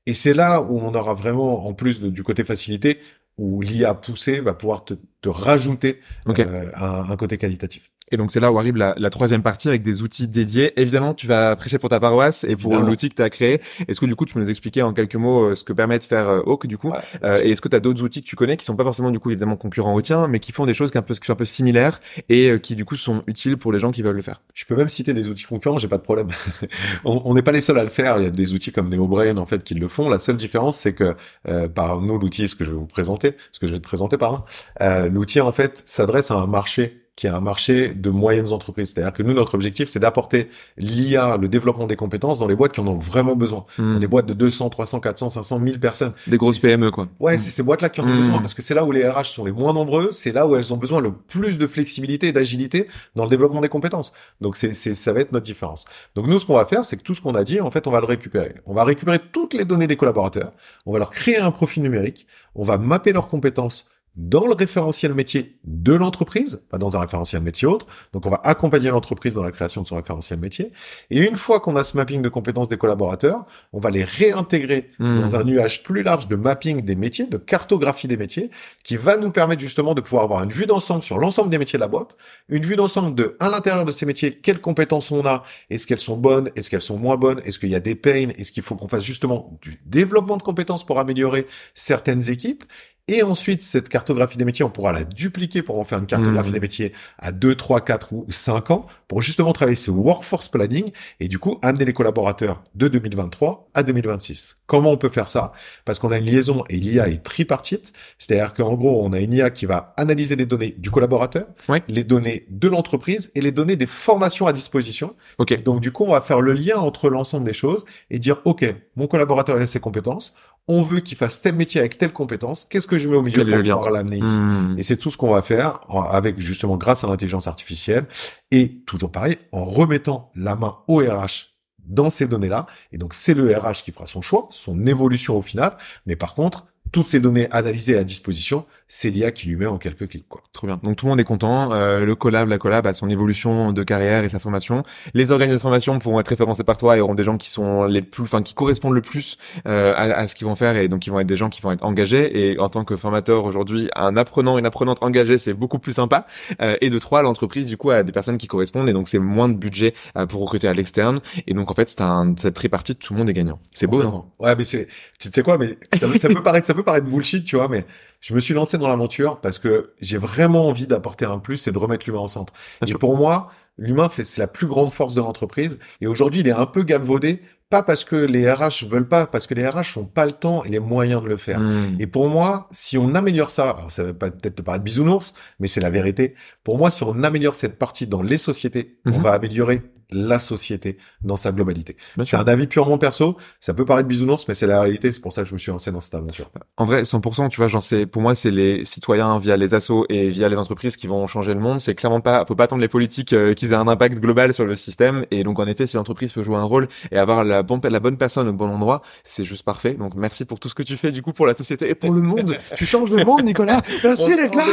Et 0.06 0.14
c'est 0.14 0.34
là 0.34 0.60
où 0.62 0.78
on 0.80 0.94
aura 0.94 1.14
vraiment, 1.14 1.66
en 1.66 1.72
plus 1.72 2.02
de- 2.02 2.10
du 2.10 2.22
côté 2.22 2.44
facilité, 2.44 2.98
où 3.38 3.62
l'IA 3.62 3.94
poussée 3.94 4.40
va 4.40 4.52
pouvoir 4.52 4.84
te, 4.84 4.94
te 5.22 5.28
rajouter 5.30 6.00
euh, 6.46 6.70
un, 6.76 7.10
un 7.10 7.16
côté 7.16 7.38
qualitatif. 7.38 7.90
Et 8.12 8.16
donc 8.16 8.30
c'est 8.30 8.40
là 8.40 8.52
où 8.52 8.58
arrive 8.58 8.76
la, 8.76 8.94
la 8.96 9.10
troisième 9.10 9.42
partie 9.42 9.68
avec 9.68 9.82
des 9.82 10.02
outils 10.02 10.28
dédiés. 10.28 10.78
Évidemment, 10.80 11.14
tu 11.14 11.26
vas 11.26 11.56
prêcher 11.56 11.78
pour 11.78 11.88
ta 11.88 11.98
paroisse 11.98 12.44
et 12.44 12.56
pour 12.56 12.76
l'outil 12.76 13.08
que 13.08 13.14
tu 13.16 13.22
as 13.22 13.30
créé. 13.30 13.60
Est-ce 13.88 14.00
que 14.00 14.06
du 14.06 14.14
coup 14.14 14.24
tu 14.24 14.34
peux 14.34 14.40
nous 14.40 14.50
expliquer 14.50 14.82
en 14.82 14.92
quelques 14.92 15.16
mots 15.16 15.42
euh, 15.50 15.54
ce 15.56 15.64
que 15.64 15.72
permet 15.72 15.98
de 15.98 16.04
faire 16.04 16.28
euh, 16.28 16.42
Hawk 16.46 16.66
du 16.66 16.78
coup 16.78 16.90
Ouais. 16.90 16.98
Euh, 17.24 17.40
Et 17.42 17.50
est-ce 17.52 17.60
que 17.60 17.68
tu 17.68 17.76
as 17.76 17.80
d'autres 17.80 18.02
outils 18.02 18.22
que 18.22 18.28
tu 18.28 18.36
connais 18.36 18.56
qui 18.56 18.64
sont 18.64 18.76
pas 18.76 18.84
forcément 18.84 19.10
du 19.10 19.18
coup 19.18 19.30
évidemment 19.30 19.56
concurrents 19.56 19.94
au 19.94 20.02
tien, 20.02 20.28
mais 20.28 20.38
qui 20.40 20.52
font 20.52 20.66
des 20.66 20.74
choses 20.74 20.90
qui, 20.90 20.98
un 20.98 21.02
peu, 21.02 21.14
qui 21.14 21.26
sont 21.26 21.32
un 21.32 21.36
peu 21.36 21.44
similaires 21.44 22.00
et 22.28 22.50
euh, 22.50 22.58
qui 22.58 22.76
du 22.76 22.84
coup 22.84 22.96
sont 22.96 23.22
utiles 23.26 23.56
pour 23.56 23.72
les 23.72 23.78
gens 23.78 23.90
qui 23.90 24.02
veulent 24.02 24.16
le 24.16 24.22
faire? 24.22 24.42
Je 24.54 24.64
peux 24.66 24.76
même 24.76 24.88
citer 24.88 25.14
des 25.14 25.28
outils 25.28 25.44
concurrents, 25.44 25.78
j'ai 25.78 25.88
pas 25.88 25.98
de 25.98 26.02
problème. 26.02 26.28
on 27.04 27.32
n'est 27.34 27.42
pas 27.42 27.52
les 27.52 27.60
seuls 27.60 27.78
à 27.78 27.84
le 27.84 27.90
faire. 27.90 28.18
Il 28.18 28.24
y 28.24 28.26
a 28.26 28.30
des 28.30 28.54
outils 28.54 28.72
comme 28.72 28.88
NeoBrain 28.88 29.36
en 29.38 29.46
fait 29.46 29.64
qui 29.64 29.74
le 29.74 29.88
font. 29.88 30.08
La 30.08 30.18
seule 30.18 30.36
différence, 30.36 30.76
c'est 30.76 30.94
que 30.94 31.14
euh, 31.48 31.68
par 31.68 32.00
nous 32.00 32.18
l'outil, 32.18 32.48
ce 32.48 32.56
que 32.56 32.64
je 32.64 32.72
vais 32.72 32.76
vous 32.78 32.86
présenter, 32.86 33.36
ce 33.52 33.58
que 33.58 33.66
je 33.66 33.72
vais 33.72 33.80
te 33.80 33.84
présenter 33.84 34.18
pardon, 34.18 34.42
euh, 34.80 35.08
l'outil 35.08 35.40
en 35.40 35.52
fait 35.52 35.82
s'adresse 35.86 36.30
à 36.30 36.34
un 36.34 36.46
marché 36.46 37.01
qui 37.14 37.26
est 37.26 37.30
un 37.30 37.40
marché 37.40 37.88
de 37.94 38.08
moyennes 38.08 38.52
entreprises. 38.52 38.92
C'est-à-dire 38.94 39.12
que 39.12 39.22
nous, 39.22 39.34
notre 39.34 39.54
objectif, 39.54 39.88
c'est 39.88 39.98
d'apporter 39.98 40.48
l'IA, 40.78 41.36
le 41.36 41.48
développement 41.48 41.86
des 41.86 41.96
compétences 41.96 42.38
dans 42.38 42.46
les 42.46 42.56
boîtes 42.56 42.72
qui 42.72 42.80
en 42.80 42.86
ont 42.86 42.94
vraiment 42.94 43.36
besoin. 43.36 43.66
Hmm. 43.76 43.94
Dans 43.94 44.00
des 44.00 44.06
boîtes 44.06 44.26
de 44.26 44.34
200, 44.34 44.70
300, 44.70 45.00
400, 45.00 45.28
500, 45.28 45.58
1000 45.58 45.80
personnes. 45.80 46.12
Des 46.26 46.38
grosses 46.38 46.58
PME 46.58 46.90
quoi. 46.90 47.08
Ouais, 47.20 47.36
c'est 47.36 47.50
ces 47.50 47.62
boîtes-là 47.62 47.90
qui 47.90 48.00
en 48.00 48.04
ont 48.04 48.12
Mm. 48.12 48.18
besoin 48.18 48.38
parce 48.38 48.54
que 48.54 48.62
c'est 48.62 48.74
là 48.74 48.84
où 48.84 48.92
les 48.92 49.06
RH 49.08 49.24
sont 49.24 49.44
les 49.44 49.52
moins 49.52 49.72
nombreux, 49.72 50.10
c'est 50.12 50.32
là 50.32 50.46
où 50.46 50.56
elles 50.56 50.72
ont 50.72 50.76
besoin 50.76 51.00
le 51.00 51.12
plus 51.12 51.58
de 51.58 51.66
flexibilité 51.66 52.28
et 52.28 52.32
d'agilité 52.32 52.88
dans 53.14 53.24
le 53.24 53.30
développement 53.30 53.60
des 53.60 53.68
compétences. 53.68 54.12
Donc 54.40 54.56
c'est 54.56 54.74
c'est 54.74 54.94
ça 54.94 55.12
va 55.12 55.20
être 55.20 55.32
notre 55.32 55.46
différence. 55.46 55.84
Donc 56.14 56.26
nous 56.26 56.38
ce 56.38 56.46
qu'on 56.46 56.54
va 56.56 56.66
faire, 56.66 56.84
c'est 56.84 56.96
que 56.96 57.02
tout 57.02 57.14
ce 57.14 57.20
qu'on 57.20 57.34
a 57.34 57.44
dit, 57.44 57.60
en 57.60 57.70
fait, 57.70 57.86
on 57.86 57.90
va 57.90 58.00
le 58.00 58.06
récupérer. 58.06 58.54
On 58.66 58.74
va 58.74 58.84
récupérer 58.84 59.18
toutes 59.32 59.54
les 59.54 59.64
données 59.64 59.86
des 59.86 59.96
collaborateurs, 59.96 60.52
on 60.86 60.92
va 60.92 60.98
leur 60.98 61.10
créer 61.10 61.38
un 61.38 61.50
profil 61.50 61.82
numérique, 61.82 62.26
on 62.54 62.64
va 62.64 62.78
mapper 62.78 63.12
leurs 63.12 63.28
compétences 63.28 63.86
dans 64.16 64.46
le 64.46 64.54
référentiel 64.54 65.14
métier 65.14 65.58
de 65.64 65.92
l'entreprise, 65.92 66.62
pas 66.68 66.78
dans 66.78 66.96
un 66.96 67.00
référentiel 67.00 67.42
métier 67.42 67.66
autre. 67.68 67.86
Donc 68.12 68.26
on 68.26 68.30
va 68.30 68.40
accompagner 68.44 68.90
l'entreprise 68.90 69.34
dans 69.34 69.42
la 69.42 69.52
création 69.52 69.82
de 69.82 69.86
son 69.86 69.96
référentiel 69.96 70.38
métier. 70.38 70.72
Et 71.10 71.20
une 71.20 71.36
fois 71.36 71.60
qu'on 71.60 71.76
a 71.76 71.84
ce 71.84 71.96
mapping 71.96 72.22
de 72.22 72.28
compétences 72.28 72.68
des 72.68 72.78
collaborateurs, 72.78 73.44
on 73.72 73.80
va 73.80 73.90
les 73.90 74.04
réintégrer 74.04 74.90
Hmm. 74.98 75.20
dans 75.20 75.36
un 75.36 75.44
nuage 75.44 75.82
plus 75.82 76.02
large 76.02 76.28
de 76.28 76.36
mapping 76.36 76.82
des 76.82 76.94
métiers, 76.94 77.26
de 77.26 77.36
cartographie 77.36 78.08
des 78.08 78.16
métiers, 78.16 78.50
qui 78.84 78.96
va 78.96 79.16
nous 79.16 79.30
permettre 79.30 79.60
justement 79.60 79.94
de 79.94 80.00
pouvoir 80.00 80.24
avoir 80.24 80.42
une 80.42 80.50
vue 80.50 80.66
d'ensemble 80.66 81.02
sur 81.02 81.18
l'ensemble 81.18 81.50
des 81.50 81.58
métiers 81.58 81.76
de 81.78 81.80
la 81.80 81.88
boîte, 81.88 82.16
une 82.48 82.62
vue 82.62 82.76
d'ensemble 82.76 83.14
de, 83.14 83.36
à 83.40 83.48
l'intérieur 83.48 83.84
de 83.84 83.92
ces 83.92 84.06
métiers, 84.06 84.32
quelles 84.32 84.60
compétences 84.60 85.10
on 85.10 85.26
a, 85.26 85.42
est-ce 85.70 85.86
qu'elles 85.86 85.98
sont 85.98 86.16
bonnes, 86.16 86.50
est-ce 86.56 86.70
qu'elles 86.70 86.82
sont 86.82 86.98
moins 86.98 87.16
bonnes, 87.16 87.40
est-ce 87.44 87.58
qu'il 87.58 87.70
y 87.70 87.74
a 87.74 87.80
des 87.80 87.94
pains, 87.94 88.28
est-ce 88.36 88.52
qu'il 88.52 88.62
faut 88.62 88.76
qu'on 88.76 88.88
fasse 88.88 89.04
justement 89.04 89.58
du 89.62 89.80
développement 89.86 90.36
de 90.36 90.42
compétences 90.42 90.84
pour 90.84 91.00
améliorer 91.00 91.46
certaines 91.74 92.30
équipes, 92.30 92.64
et 93.08 93.22
ensuite, 93.22 93.62
cette 93.62 93.88
cartographie 93.88 94.38
des 94.38 94.44
métiers, 94.44 94.64
on 94.64 94.70
pourra 94.70 94.92
la 94.92 95.04
dupliquer 95.04 95.62
pour 95.62 95.78
en 95.78 95.84
faire 95.84 95.98
une 95.98 96.06
cartographie 96.06 96.48
Mhm. 96.48 96.54
des 96.54 96.60
métiers 96.60 96.92
à 97.18 97.32
2, 97.32 97.54
3, 97.56 97.80
4 97.80 98.12
ou 98.12 98.24
5 98.30 98.70
ans 98.70 98.84
pour 99.08 99.20
justement 99.22 99.52
travailler 99.52 99.74
ce 99.76 99.90
workforce 99.90 100.48
planning 100.48 100.92
et 101.20 101.28
du 101.28 101.38
coup 101.38 101.58
amener 101.62 101.84
les 101.84 101.92
collaborateurs 101.92 102.62
de 102.74 102.86
2023 102.88 103.68
à 103.74 103.82
2026. 103.82 104.56
Comment 104.66 104.92
on 104.92 104.96
peut 104.96 105.08
faire 105.08 105.28
ça? 105.28 105.52
Parce 105.84 105.98
qu'on 105.98 106.12
a 106.12 106.18
une 106.18 106.24
liaison 106.24 106.64
et 106.70 106.76
l'IA 106.76 107.08
est 107.08 107.22
tripartite, 107.22 107.92
c'est-à-dire 108.18 108.54
qu'en 108.54 108.74
gros, 108.74 109.04
on 109.04 109.12
a 109.12 109.18
une 109.18 109.32
IA 109.34 109.50
qui 109.50 109.66
va 109.66 109.92
analyser 109.96 110.36
les 110.36 110.46
données 110.46 110.74
du 110.78 110.90
collaborateur, 110.90 111.46
Ouais. 111.68 111.82
les 111.88 112.04
données 112.04 112.46
de 112.50 112.68
l'entreprise 112.68 113.30
et 113.34 113.40
les 113.40 113.52
données 113.52 113.76
des 113.76 113.86
formations 113.86 114.46
à 114.46 114.52
disposition. 114.52 115.14
Ok. 115.38 115.52
Et 115.52 115.56
donc 115.58 115.80
du 115.80 115.90
coup, 115.92 116.04
on 116.04 116.12
va 116.12 116.20
faire 116.20 116.40
le 116.40 116.52
lien 116.52 116.76
entre 116.78 117.10
l'ensemble 117.10 117.44
des 117.44 117.52
choses 117.52 117.84
et 118.10 118.18
dire 118.18 118.40
OK, 118.44 118.64
mon 118.96 119.08
collaborateur 119.08 119.56
il 119.58 119.62
a 119.62 119.66
ses 119.66 119.80
compétences, 119.80 120.32
on 120.68 120.82
veut 120.82 121.00
qu'il 121.00 121.16
fasse 121.18 121.40
tel 121.42 121.54
métier 121.54 121.80
avec 121.80 121.98
telle 121.98 122.12
compétence, 122.12 122.64
qu'est-ce 122.64 122.86
que 122.86 122.98
je 122.98 123.08
mets 123.08 123.16
au 123.16 123.22
milieu 123.22 123.44
pour 123.44 123.58
pouvoir 123.58 123.90
l'amener 123.90 124.18
ici 124.18 124.36
Hmm. 124.36 124.78
et 124.78 124.82
c'est 124.82 124.96
tout 124.96 125.10
ce 125.10 125.16
qu'on 125.16 125.32
va 125.32 125.42
faire 125.42 125.80
avec 126.08 126.38
justement 126.38 126.76
grâce 126.76 127.04
à 127.04 127.08
l'intelligence 127.08 127.46
artificielle 127.48 128.06
et 128.50 128.82
toujours 128.86 129.10
pareil 129.10 129.38
en 129.50 129.64
remettant 129.64 130.30
la 130.34 130.54
main 130.56 130.78
au 130.88 130.98
RH 130.98 131.52
dans 131.84 132.10
ces 132.10 132.28
données-là. 132.28 132.66
Et 132.92 132.98
donc 132.98 133.12
c'est 133.12 133.34
le 133.34 133.52
RH 133.56 133.82
qui 133.84 133.92
fera 133.92 134.06
son 134.06 134.22
choix, 134.22 134.48
son 134.50 134.86
évolution 134.86 135.36
au 135.36 135.42
final. 135.42 135.76
Mais 136.06 136.16
par 136.16 136.34
contre, 136.34 136.66
toutes 136.92 137.06
ces 137.06 137.20
données 137.20 137.48
analysées 137.50 137.96
à 137.96 138.04
disposition, 138.04 138.66
c'est 138.94 139.08
l'IA 139.08 139.30
qui 139.30 139.48
lui 139.48 139.56
met 139.56 139.64
en 139.64 139.78
quelques 139.78 140.06
clics. 140.06 140.28
Quoi. 140.28 140.42
Trop 140.52 140.66
bien. 140.66 140.78
Donc 140.82 140.96
tout 140.96 141.06
le 141.06 141.10
monde 141.10 141.20
est 141.20 141.24
content. 141.24 141.72
Euh, 141.72 142.04
le 142.04 142.14
collab, 142.14 142.46
la 142.50 142.58
collab 142.58 142.86
a 142.86 142.92
son 142.92 143.08
évolution 143.08 143.72
de 143.72 143.82
carrière 143.82 144.22
et 144.22 144.28
sa 144.28 144.38
formation. 144.38 144.82
Les 145.14 145.32
organismes 145.32 145.56
de 145.56 145.62
formation 145.62 145.98
pourront 145.98 146.20
être 146.20 146.28
référencés 146.28 146.62
par 146.62 146.76
toi 146.76 146.98
et 146.98 147.00
auront 147.00 147.14
des 147.14 147.22
gens 147.22 147.38
qui 147.38 147.48
sont 147.48 147.84
les 147.84 148.02
plus, 148.02 148.24
enfin 148.24 148.42
qui 148.42 148.52
correspondent 148.52 148.92
le 148.92 149.00
plus 149.00 149.38
euh, 149.66 149.94
à, 149.96 150.02
à 150.18 150.28
ce 150.28 150.34
qu'ils 150.34 150.46
vont 150.46 150.56
faire 150.56 150.76
et 150.76 150.88
donc 150.88 151.06
ils 151.06 151.10
vont 151.10 151.20
être 151.20 151.26
des 151.26 151.36
gens 151.36 151.48
qui 151.48 151.62
vont 151.62 151.72
être 151.72 151.82
engagés. 151.82 152.50
Et 152.50 152.58
en 152.58 152.68
tant 152.68 152.84
que 152.84 152.94
formateur 152.96 153.46
aujourd'hui, 153.46 153.88
un 153.96 154.14
apprenant, 154.18 154.58
une 154.58 154.66
apprenante 154.66 155.02
engagée, 155.02 155.38
c'est 155.38 155.54
beaucoup 155.54 155.78
plus 155.78 155.92
sympa. 155.92 156.26
Euh, 156.60 156.76
et 156.82 156.90
de 156.90 156.98
trois, 156.98 157.22
l'entreprise 157.22 157.68
du 157.68 157.78
coup 157.78 157.92
a 157.92 158.02
des 158.02 158.12
personnes 158.12 158.36
qui 158.36 158.46
correspondent 158.46 158.90
et 158.90 158.92
donc 158.92 159.08
c'est 159.08 159.18
moins 159.18 159.48
de 159.48 159.54
budget 159.54 159.94
euh, 160.18 160.26
pour 160.26 160.42
recruter 160.42 160.68
à 160.68 160.74
l'externe. 160.74 161.20
Et 161.46 161.54
donc 161.54 161.70
en 161.70 161.74
fait 161.74 161.88
c'est 161.88 162.02
un 162.02 162.34
cette 162.36 162.52
tripartite, 162.52 162.98
tout 162.98 163.14
le 163.14 163.20
monde 163.20 163.30
est 163.30 163.32
gagnant. 163.32 163.58
C'est 163.72 163.86
beau, 163.86 164.02
non? 164.02 164.26
Ouais, 164.38 164.54
mais 164.54 164.64
c'est, 164.64 164.86
tu 165.18 165.30
sais 165.32 165.42
quoi, 165.42 165.56
mais 165.56 165.78
ça, 165.98 166.12
ça 166.18 166.28
peut 166.28 166.42
paraître, 166.42 166.66
ça 166.66 166.74
peut 166.74 166.82
paraître 166.82 167.06
bullshit, 167.06 167.42
tu 167.42 167.56
vois, 167.56 167.68
mais 167.68 167.86
je 168.22 168.34
me 168.34 168.40
suis 168.40 168.54
lancé 168.54 168.78
dans 168.78 168.88
l'aventure 168.88 169.40
parce 169.40 169.58
que 169.58 169.92
j'ai 170.00 170.16
vraiment 170.16 170.68
envie 170.68 170.86
d'apporter 170.86 171.24
un 171.24 171.40
plus 171.40 171.66
et 171.66 171.72
de 171.72 171.78
remettre 171.78 172.06
l'humain 172.06 172.20
au 172.20 172.28
centre. 172.28 172.52
Bien 172.80 172.86
et 172.86 172.90
sûr. 172.90 172.98
pour 172.98 173.16
moi, 173.16 173.50
l'humain 173.76 174.08
fait, 174.08 174.24
c'est 174.24 174.40
la 174.40 174.46
plus 174.46 174.68
grande 174.68 174.92
force 174.92 175.14
de 175.14 175.20
l'entreprise. 175.20 175.80
Et 176.00 176.06
aujourd'hui, 176.06 176.40
il 176.40 176.48
est 176.48 176.52
un 176.52 176.66
peu 176.66 176.84
galvaudé, 176.84 177.42
pas 177.72 177.82
parce 177.82 178.04
que 178.04 178.14
les 178.16 178.50
RH 178.52 178.84
veulent 178.86 179.08
pas, 179.08 179.26
parce 179.26 179.46
que 179.46 179.54
les 179.54 179.66
RH 179.66 179.96
n'ont 179.96 180.04
pas 180.04 180.26
le 180.26 180.32
temps 180.32 180.62
et 180.64 180.68
les 180.68 180.78
moyens 180.78 181.22
de 181.22 181.28
le 181.28 181.36
faire. 181.38 181.58
Hmm. 181.58 181.96
Et 181.98 182.06
pour 182.06 182.28
moi, 182.28 182.68
si 182.70 182.98
on 182.98 183.14
améliore 183.14 183.48
ça, 183.50 183.70
alors 183.70 183.90
ça 183.90 184.04
va 184.04 184.12
peut-être 184.12 184.56
te 184.56 184.62
paraître 184.62 184.84
bisounours, 184.84 185.32
mais 185.58 185.68
c'est 185.68 185.80
la 185.80 185.88
vérité. 185.90 186.34
Pour 186.64 186.76
moi, 186.76 186.90
si 186.90 187.02
on 187.02 187.22
améliore 187.24 187.54
cette 187.54 187.78
partie 187.78 188.06
dans 188.06 188.20
les 188.22 188.38
sociétés, 188.38 188.98
on 189.06 189.12
Mhm. 189.12 189.22
va 189.22 189.32
améliorer 189.32 189.80
la 190.14 190.38
société 190.38 190.98
dans 191.22 191.36
sa 191.36 191.52
globalité. 191.52 191.96
C'est 192.24 192.36
un 192.36 192.44
avis 192.44 192.66
purement 192.66 192.98
perso. 192.98 193.38
Ça 193.60 193.72
peut 193.72 193.86
paraître 193.86 194.06
bisounours, 194.06 194.46
mais 194.46 194.52
c'est 194.52 194.66
la 194.66 194.78
réalité. 194.82 195.10
C'est 195.10 195.22
pour 195.22 195.32
ça 195.32 195.40
que 195.42 195.48
je 195.48 195.54
me 195.54 195.58
suis 195.58 195.70
lancé 195.72 195.90
dans 195.90 196.00
cette 196.00 196.12
aventure. 196.14 196.50
En 196.76 196.84
vrai, 196.84 197.04
100%, 197.06 197.48
tu 197.48 197.56
vois, 197.56 197.66
genre 197.68 197.82
c'est 197.82 198.04
pour 198.04 198.20
moi 198.20 198.34
c'est 198.34 198.50
les 198.50 198.84
citoyens 198.84 199.38
via 199.38 199.56
les 199.56 199.72
assos 199.72 200.04
et 200.10 200.28
via 200.28 200.50
les 200.50 200.58
entreprises 200.58 200.98
qui 200.98 201.06
vont 201.06 201.26
changer 201.26 201.54
le 201.54 201.60
monde. 201.60 201.80
C'est 201.80 201.94
clairement 201.94 202.20
pas, 202.20 202.44
faut 202.46 202.54
pas 202.54 202.64
attendre 202.64 202.82
les 202.82 202.88
politiques 202.88 203.32
euh, 203.32 203.54
qu'ils 203.54 203.72
aient 203.72 203.76
un 203.76 203.88
impact 203.88 204.18
global 204.20 204.52
sur 204.52 204.66
le 204.66 204.74
système. 204.76 205.24
Et 205.30 205.44
donc 205.44 205.58
en 205.58 205.66
effet, 205.66 205.86
si 205.86 205.96
l'entreprise 205.96 206.34
peut 206.34 206.42
jouer 206.42 206.56
un 206.56 206.62
rôle 206.64 206.88
et 207.10 207.16
avoir 207.16 207.42
la 207.42 207.61
la 207.90 208.00
bonne 208.00 208.16
personne 208.16 208.48
au 208.48 208.52
bon 208.52 208.68
endroit, 208.68 209.02
c'est 209.22 209.44
juste 209.44 209.64
parfait. 209.64 209.94
Donc 209.94 210.14
merci 210.14 210.44
pour 210.44 210.60
tout 210.60 210.68
ce 210.68 210.74
que 210.74 210.82
tu 210.82 210.96
fais 210.96 211.12
du 211.12 211.22
coup 211.22 211.32
pour 211.32 211.46
la 211.46 211.54
société 211.54 211.88
et 211.90 211.94
pour 211.94 212.12
le 212.12 212.20
monde. 212.20 212.56
tu 212.76 212.86
changes 212.86 213.10
le 213.10 213.24
monde, 213.24 213.44
Nicolas. 213.44 213.82
Merci 214.04 214.36
d'être 214.36 214.54
là. 214.54 214.64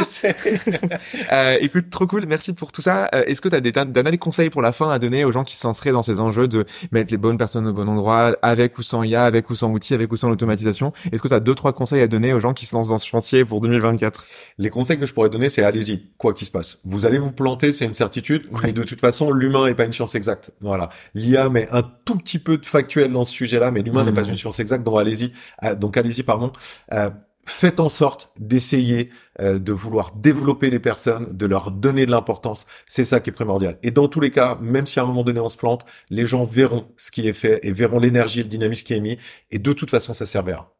Euh, 1.32 1.56
écoute, 1.60 1.90
trop 1.90 2.06
cool, 2.06 2.26
merci 2.26 2.52
pour 2.52 2.72
tout 2.72 2.82
ça. 2.82 3.08
Euh, 3.14 3.24
Est-ce 3.24 3.40
que 3.40 3.48
tu 3.48 3.54
as 3.54 3.60
des, 3.60 3.72
des 3.72 4.18
conseils 4.18 4.50
pour 4.50 4.62
la 4.62 4.72
fin 4.72 4.90
à 4.90 4.98
donner 4.98 5.24
aux 5.24 5.30
gens 5.30 5.44
qui 5.44 5.56
se 5.56 5.66
lanceraient 5.66 5.92
dans 5.92 6.02
ces 6.02 6.18
enjeux 6.20 6.48
de 6.48 6.64
mettre 6.92 7.12
les 7.12 7.18
bonnes 7.18 7.38
personnes 7.38 7.66
au 7.66 7.72
bon 7.72 7.88
endroit, 7.88 8.36
avec 8.42 8.78
ou 8.78 8.82
sans 8.82 9.02
IA, 9.02 9.24
avec 9.24 9.48
ou 9.50 9.54
sans 9.54 9.70
outils, 9.70 9.94
avec 9.94 10.10
ou 10.12 10.16
sans 10.16 10.30
automatisation 10.30 10.92
Est-ce 11.12 11.22
que 11.22 11.28
tu 11.28 11.34
as 11.34 11.40
deux, 11.40 11.54
trois 11.54 11.72
conseils 11.72 12.02
à 12.02 12.08
donner 12.08 12.32
aux 12.32 12.40
gens 12.40 12.54
qui 12.54 12.66
se 12.66 12.74
lancent 12.74 12.88
dans 12.88 12.98
ce 12.98 13.06
chantier 13.06 13.44
pour 13.44 13.60
2024 13.60 14.26
Les 14.58 14.70
conseils 14.70 14.98
que 14.98 15.06
je 15.06 15.14
pourrais 15.14 15.30
donner, 15.30 15.48
c'est 15.48 15.62
allez-y, 15.62 16.08
quoi 16.18 16.34
qu'il 16.34 16.46
se 16.46 16.52
passe. 16.52 16.78
Vous 16.84 17.06
allez 17.06 17.18
vous 17.18 17.32
planter, 17.32 17.72
c'est 17.72 17.84
une 17.84 17.94
certitude, 17.94 18.48
mais 18.62 18.72
de 18.72 18.82
toute 18.82 19.00
façon, 19.00 19.30
l'humain 19.30 19.66
n'est 19.66 19.74
pas 19.74 19.84
une 19.84 19.92
science 19.92 20.14
exacte. 20.14 20.52
Voilà. 20.60 20.88
L'IA 21.14 21.48
met 21.48 21.68
un 21.70 21.82
tout 22.04 22.16
petit 22.16 22.38
peu 22.38 22.56
de 22.56 22.66
factuel 22.80 23.12
dans 23.12 23.24
ce 23.24 23.32
sujet-là, 23.32 23.70
mais 23.70 23.82
l'humain 23.82 24.04
n'est 24.04 24.12
pas 24.12 24.24
une 24.24 24.36
science 24.36 24.58
exacte, 24.58 24.84
donc 24.84 24.98
allez-y. 24.98 25.32
Euh, 25.64 25.74
donc 25.74 25.96
allez-y, 25.96 26.22
pardon. 26.22 26.52
Euh, 26.92 27.10
Faites 27.46 27.80
en 27.80 27.88
sorte 27.88 28.32
d'essayer 28.38 29.10
euh, 29.40 29.58
de 29.58 29.72
vouloir 29.72 30.12
développer 30.14 30.70
les 30.70 30.78
personnes, 30.78 31.26
de 31.32 31.46
leur 31.46 31.72
donner 31.72 32.04
de 32.04 32.10
l'importance. 32.10 32.66
C'est 32.86 33.04
ça 33.04 33.18
qui 33.18 33.30
est 33.30 33.32
primordial. 33.32 33.78
Et 33.82 33.90
dans 33.90 34.08
tous 34.08 34.20
les 34.20 34.30
cas, 34.30 34.58
même 34.60 34.86
si 34.86 35.00
à 35.00 35.02
un 35.02 35.06
moment 35.06 35.24
donné 35.24 35.40
on 35.40 35.48
se 35.48 35.56
plante, 35.56 35.84
les 36.10 36.26
gens 36.26 36.44
verront 36.44 36.86
ce 36.96 37.10
qui 37.10 37.26
est 37.26 37.32
fait 37.32 37.58
et 37.62 37.72
verront 37.72 37.98
l'énergie 37.98 38.40
et 38.40 38.42
le 38.42 38.48
dynamisme 38.48 38.84
qui 38.84 38.92
est 38.92 39.00
mis. 39.00 39.18
Et 39.50 39.58
de 39.58 39.72
toute 39.72 39.90
façon, 39.90 40.12
ça 40.12 40.26
servira. 40.26 40.70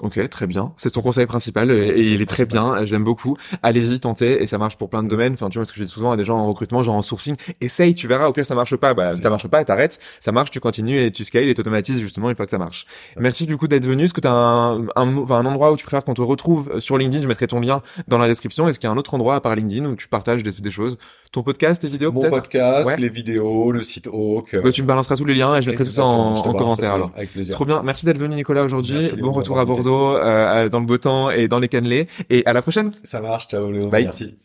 Ok, 0.00 0.28
très 0.28 0.46
bien. 0.46 0.72
C'est 0.76 0.90
ton 0.90 1.02
conseil 1.02 1.26
principal 1.26 1.72
et, 1.72 2.00
il 2.00 2.22
est 2.22 2.26
très 2.26 2.46
bien. 2.46 2.84
J'aime 2.84 3.02
beaucoup. 3.02 3.36
Allez-y, 3.64 3.98
tentez 3.98 4.40
et 4.42 4.46
ça 4.46 4.56
marche 4.56 4.76
pour 4.76 4.88
plein 4.88 5.02
de 5.02 5.08
domaines. 5.08 5.32
Enfin, 5.32 5.48
tu 5.48 5.58
vois, 5.58 5.64
ce 5.64 5.72
que 5.72 5.78
je 5.80 5.84
dis 5.84 5.90
souvent 5.90 6.12
à 6.12 6.16
des 6.16 6.24
gens 6.24 6.38
en 6.38 6.46
recrutement, 6.46 6.82
genre 6.82 6.94
en 6.94 7.02
sourcing, 7.02 7.34
essaye, 7.60 7.94
tu 7.94 8.06
verras. 8.06 8.28
Au 8.28 8.32
pire, 8.32 8.46
ça 8.46 8.54
marche 8.54 8.76
pas. 8.76 8.94
Bah, 8.94 9.10
ça, 9.10 9.22
ça. 9.22 9.30
marche 9.30 9.48
pas, 9.48 9.64
t'arrêtes. 9.64 9.98
Ça 10.20 10.30
marche, 10.30 10.52
tu 10.52 10.60
continues 10.60 11.00
et 11.00 11.10
tu 11.10 11.24
scales 11.24 11.48
et 11.48 11.54
t'automatises 11.54 12.00
justement 12.00 12.30
une 12.30 12.36
fois 12.36 12.44
que 12.44 12.50
ça 12.50 12.58
marche. 12.58 12.86
Merci 13.16 13.46
du 13.46 13.56
coup 13.56 13.66
d'être 13.66 13.86
venu. 13.86 14.04
Est-ce 14.04 14.14
que 14.14 14.20
t'as 14.20 14.30
un, 14.30 14.86
un, 14.94 15.46
endroit 15.46 15.72
où 15.72 15.76
tu 15.76 15.84
préfères 15.84 16.04
qu'on 16.04 16.14
te 16.14 16.22
retrouve 16.22 16.70
euh, 16.74 16.80
sur 16.80 16.96
LinkedIn? 16.96 17.22
Je 17.22 17.28
mettrai 17.28 17.48
ton 17.48 17.60
lien 17.60 17.82
dans 18.06 18.18
la 18.18 18.28
description. 18.28 18.68
Est-ce 18.68 18.78
qu'il 18.78 18.86
y 18.86 18.90
a 18.90 18.94
un 18.94 18.98
autre 18.98 19.14
endroit 19.14 19.34
à 19.34 19.40
part 19.40 19.56
LinkedIn 19.56 19.84
où 19.86 19.96
tu 19.96 20.06
partages 20.06 20.44
des, 20.44 20.52
des 20.52 20.70
choses? 20.70 20.98
Ton 21.30 21.42
podcast, 21.42 21.82
tes 21.82 21.88
vidéos 21.88 22.10
Mon 22.10 22.20
peut-être 22.20 22.34
podcast, 22.34 22.86
Ouais. 22.88 22.96
les 22.96 23.08
vidéos, 23.10 23.70
le 23.70 23.82
site 23.82 24.08
Hawk. 24.10 24.56
Bah, 24.62 24.72
Tu 24.72 24.82
me 24.82 24.86
balanceras 24.86 25.14
tous 25.16 25.26
les 25.26 25.34
liens 25.34 25.56
et 25.56 25.62
je 25.62 25.68
mettrai 25.70 25.84
tout 25.84 25.90
ça 25.90 26.04
en, 26.04 26.32
en 26.34 26.52
commentaire 26.54 26.94
alors. 26.94 27.10
Avec 27.14 27.32
plaisir. 27.32 27.54
Trop 27.54 27.66
bien. 27.66 27.82
Merci 27.82 28.06
d'être 28.06 28.18
venu 28.18 28.34
Nicolas 28.34 28.64
aujourd'hui. 28.64 29.00
Bon 29.20 29.30
retour 29.32 29.58
à. 29.58 29.64
Bordeaux, 29.66 30.16
euh, 30.16 30.68
dans 30.70 30.80
le 30.80 30.86
beau 30.86 30.96
temps 30.96 31.30
et 31.30 31.46
dans 31.48 31.58
les 31.58 31.68
cannelés. 31.68 32.08
Et 32.30 32.46
à 32.46 32.52
la 32.54 32.62
prochaine. 32.62 32.92
Ça 33.04 33.20
marche, 33.20 33.48
ciao 33.48 33.70
Léo, 33.70 33.88
Bye. 33.88 34.04
merci. 34.04 34.38